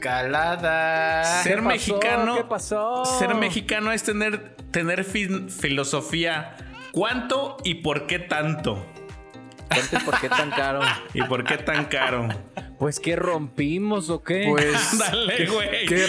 [0.00, 1.42] Calada.
[1.42, 1.68] Ser ¿Qué pasó?
[1.68, 2.36] mexicano.
[2.36, 3.04] ¿Qué pasó?
[3.18, 6.56] Ser mexicano es tener, tener fin- filosofía.
[6.92, 8.84] ¿Cuánto y por qué tanto?
[9.72, 10.80] Cuente por qué tan caro.
[11.14, 12.28] ¿Y por qué tan caro?
[12.80, 14.46] Pues que rompimos o qué.
[14.48, 14.98] Pues.
[14.98, 15.86] Dale, güey.
[15.86, 16.06] ¿Qué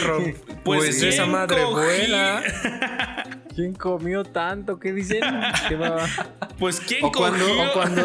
[0.63, 1.73] Pues Pues, esa madre cogí.
[1.73, 2.41] vuela.
[3.53, 4.79] ¿Quién comió tanto?
[4.79, 5.19] ¿Qué dicen?
[5.67, 5.97] ¿Qué va?
[6.57, 7.69] Pues quién O cuando, cogió?
[7.69, 8.01] o cuando,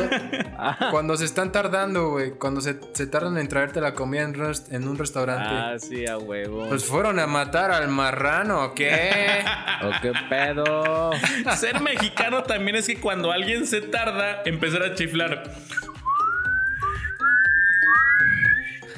[0.91, 2.33] cuando se están tardando, güey.
[2.33, 5.49] Cuando se, se tardan en traerte la comida en, rest- en un restaurante.
[5.49, 6.69] Ah, sí, a huevo.
[6.69, 9.45] Pues fueron a matar al marrano, ¿o ¿qué?
[9.85, 11.13] ¿O qué pedo?
[11.57, 15.55] Ser mexicano también es que cuando alguien se tarda, empezar a chiflar.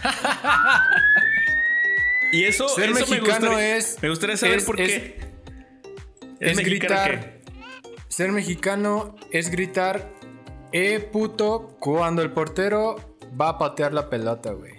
[2.32, 5.18] Y eso, Ser eso me mexicano gustaría, es- Me gustaría saber es- por es- qué.
[6.40, 7.20] es mexicano gritar.
[7.20, 7.38] qué?
[8.09, 10.11] Ser mexicano es gritar,
[10.72, 14.74] eh, puto, cuando el portero va a patear la pelota, güey.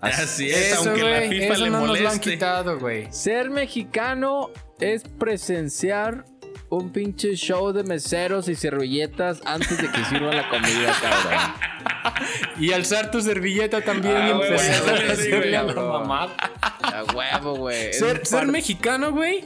[0.00, 2.30] Así es, Eso, aunque la FIFA eso le no nos lo han moleste.
[2.30, 3.08] quitado, güey.
[3.12, 6.24] Ser mexicano es presenciar
[6.68, 11.76] un pinche show de meseros y servilletas antes de que sirvan la comida, cabrón.
[12.58, 15.98] Y alzar tu servilleta también Ah, y empezar a a la bro.
[16.00, 16.34] mamá.
[16.82, 17.88] A huevo, güey.
[17.90, 19.44] Es Ser, un ser par- mexicano, güey,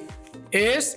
[0.53, 0.97] es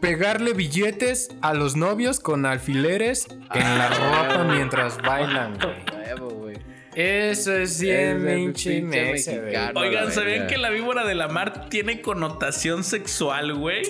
[0.00, 6.56] pegarle billetes a los novios con alfileres en la ropa mientras bailan, güey.
[6.94, 9.80] Eso es bien pinche mexicano.
[9.80, 13.82] Oigan, ¿sabían que la víbora de la mar tiene connotación sexual, güey?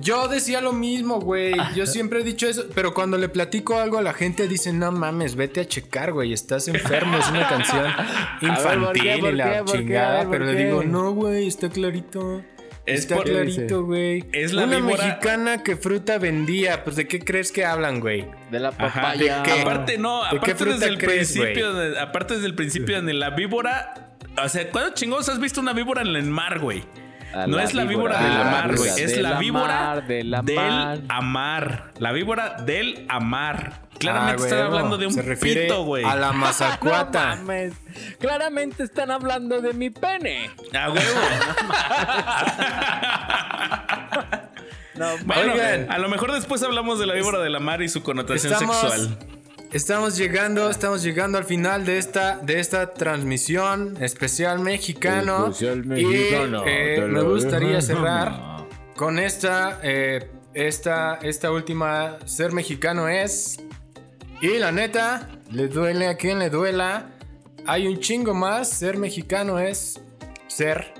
[0.00, 1.54] Yo decía lo mismo, güey.
[1.74, 4.90] Yo siempre he dicho eso, pero cuando le platico algo a la gente dicen, no
[4.90, 7.86] mames, vete a checar, güey, estás enfermo, es una canción
[8.40, 9.16] infantil ¿por qué?
[9.16, 9.58] y ¿Por la qué?
[9.58, 9.78] ¿Por qué?
[9.78, 10.08] chingada.
[10.08, 12.42] A ver, ¿por pero le digo, no, güey, está clarito.
[12.84, 14.24] Es está por- clarito, güey.
[14.32, 16.82] Es la Una víbora- mexicana que fruta vendía.
[16.82, 18.26] Pues, ¿de qué crees que hablan, güey?
[18.50, 18.78] De la Ajá.
[19.02, 19.42] papaya.
[19.42, 19.60] ¿De qué?
[19.60, 23.00] Aparte, no, ¿De qué aparte fruta desde el crees, principio, de- aparte desde el principio
[23.00, 24.16] de la víbora.
[24.42, 26.82] O sea, ¿cuándo chingados has visto una víbora en el mar, güey?
[27.46, 28.90] No la es la víbora, víbora de la de mar, la güey.
[29.02, 30.98] Es la víbora mar, de la del mar.
[31.08, 31.90] amar.
[31.98, 33.82] La víbora del amar.
[33.98, 36.04] Claramente Ah, están hablando de un Se refiere pito, güey.
[36.04, 37.36] a la No mazacuata.
[37.36, 37.74] mames.
[38.18, 40.50] Claramente están hablando de mi pene.
[40.78, 41.02] A huevo.
[44.94, 45.90] No, Bueno, Oigan.
[45.90, 48.76] a lo mejor después hablamos de la víbora de la mar y su connotación Estamos,
[48.78, 49.18] sexual.
[49.72, 55.48] Estamos llegando, estamos llegando al final de esta, de esta transmisión especial mexicano.
[55.48, 58.66] Especial mexicano, y eh, me gustaría cerrar
[58.96, 62.18] con esta, eh, esta, esta última.
[62.24, 63.58] Ser mexicano es.
[64.40, 67.10] Y la neta, le duele a quien le duela.
[67.66, 68.68] Hay un chingo más.
[68.68, 70.00] Ser mexicano es
[70.48, 70.92] ser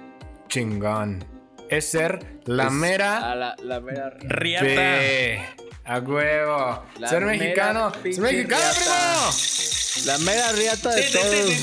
[0.48, 1.24] chingón.
[1.68, 4.10] Es ser la Es mera A la, la mera.
[4.20, 5.61] Riata.
[5.84, 6.84] A huevo.
[6.98, 7.92] La ser mexicano.
[7.92, 9.30] Ser mexicano, riata.
[9.32, 10.06] primo.
[10.06, 11.46] La mera riata de todos.
[11.46, 11.62] ti,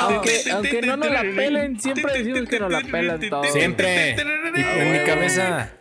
[0.00, 3.52] aunque, aunque no nos la pelen, siempre decimos que nos la pelan todos.
[3.52, 4.16] Siempre.
[4.56, 5.72] Y en mi cabeza.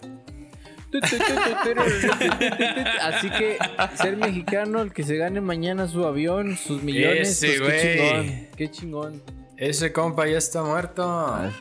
[3.01, 3.57] Así que
[3.95, 8.47] ser mexicano, el que se gane mañana su avión, sus millones, Ese, pues qué chingón.
[8.55, 9.23] Qué chingón.
[9.57, 11.51] Ese compa ya está muerto.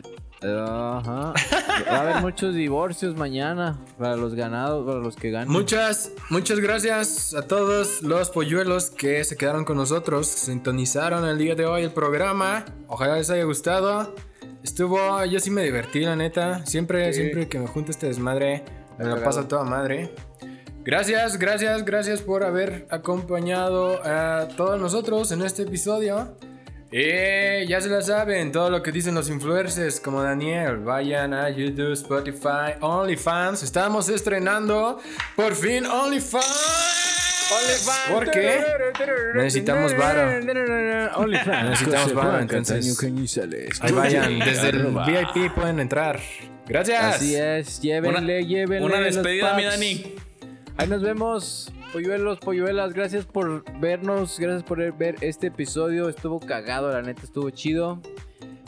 [0.40, 1.32] Ajá.
[1.90, 5.48] Va a haber muchos divorcios mañana para los ganados, para los que ganan.
[5.48, 11.54] Muchas, muchas gracias a todos los polluelos que se quedaron con nosotros, sintonizaron el día
[11.54, 12.64] de hoy el programa.
[12.86, 14.14] Ojalá les haya gustado.
[14.62, 16.64] Estuvo, yo sí me divertí, la neta.
[16.66, 17.20] Siempre, Sí.
[17.20, 18.64] siempre que me junte este desmadre,
[18.98, 19.24] me la cagado.
[19.24, 20.12] paso a toda madre.
[20.84, 26.36] Gracias, gracias, gracias por haber acompañado a todos nosotros en este episodio.
[26.90, 31.50] Y ya se la saben, todo lo que dicen los influencers como Daniel, vayan a
[31.50, 33.62] YouTube, Spotify, OnlyFans.
[33.62, 34.98] Estamos estrenando
[35.36, 37.46] por fin OnlyFans.
[38.10, 38.64] ¿Por qué?
[39.34, 40.38] Necesitamos varo.
[41.16, 41.68] OnlyFans.
[41.68, 42.98] Necesitamos varo, entonces.
[43.80, 46.18] Ahí vayan, desde el VIP pueden entrar.
[46.66, 47.16] Gracias.
[47.16, 48.86] Así es, llévenle, llévenle.
[48.86, 49.64] Una despedida, mi.
[49.64, 50.14] Dani.
[50.78, 52.92] Ahí nos vemos, polluelos, polluelas.
[52.92, 56.08] Gracias por vernos, gracias por ver este episodio.
[56.08, 58.00] Estuvo cagado, la neta, estuvo chido.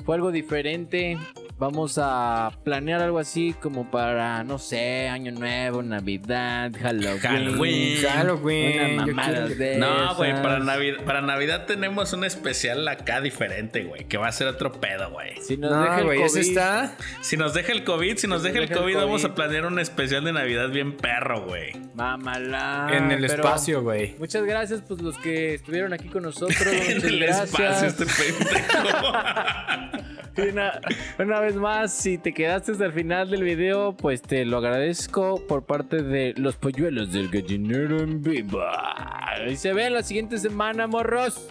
[0.04, 1.18] Fue algo diferente.
[1.60, 7.20] Vamos a planear algo así como para, no sé, Año Nuevo, Navidad, Halloween.
[7.20, 8.02] Halloween.
[8.02, 8.94] Halloween.
[8.94, 14.06] Una mamada de No, güey, para Navidad, para Navidad tenemos un especial acá diferente, güey,
[14.06, 15.36] que va a ser otro pedo, güey.
[15.42, 16.96] Si nos deja el ese COVID, está.
[17.20, 19.66] Si nos deja el COVID, si nos deja el deja el COVID, vamos a planear
[19.66, 21.72] un especial de Navidad bien perro, güey.
[21.92, 22.88] Mámala.
[22.90, 24.16] en el pero espacio, güey.
[24.18, 26.58] Muchas gracias, pues los que estuvieron aquí con nosotros.
[26.72, 27.52] en el gracias.
[27.52, 29.12] espacio, este pendejo.
[31.18, 35.46] Una vez más, si te quedaste hasta el final del video, pues te lo agradezco
[35.46, 38.62] por parte de los polluelos del gallinero en vivo.
[39.48, 41.48] Y se ven la siguiente semana, morros.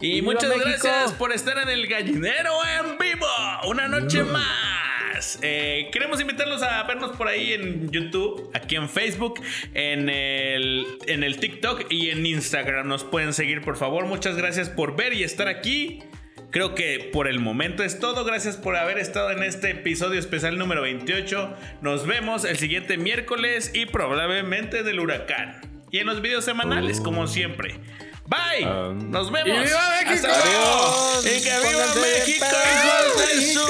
[0.00, 3.26] Y ¡Viva muchas gracias por estar en el gallinero en vivo.
[3.68, 5.38] Una noche más.
[5.42, 9.40] Eh, queremos invitarlos a vernos por ahí en YouTube, aquí en Facebook,
[9.72, 12.88] en el, en el TikTok y en Instagram.
[12.88, 14.06] Nos pueden seguir, por favor.
[14.06, 16.02] Muchas gracias por ver y estar aquí.
[16.54, 18.24] Creo que por el momento es todo.
[18.24, 21.52] Gracias por haber estado en este episodio especial número 28.
[21.80, 25.60] Nos vemos el siguiente miércoles y probablemente del huracán.
[25.90, 27.80] Y en los videos semanales, como siempre.
[28.26, 28.66] Bye.
[29.10, 29.48] Nos vemos.
[29.48, 30.28] ¡Y viva México!
[30.28, 31.16] Hasta luego.
[31.18, 31.26] Adiós.
[31.26, 33.66] Y que viva Pónganse México, hijos de su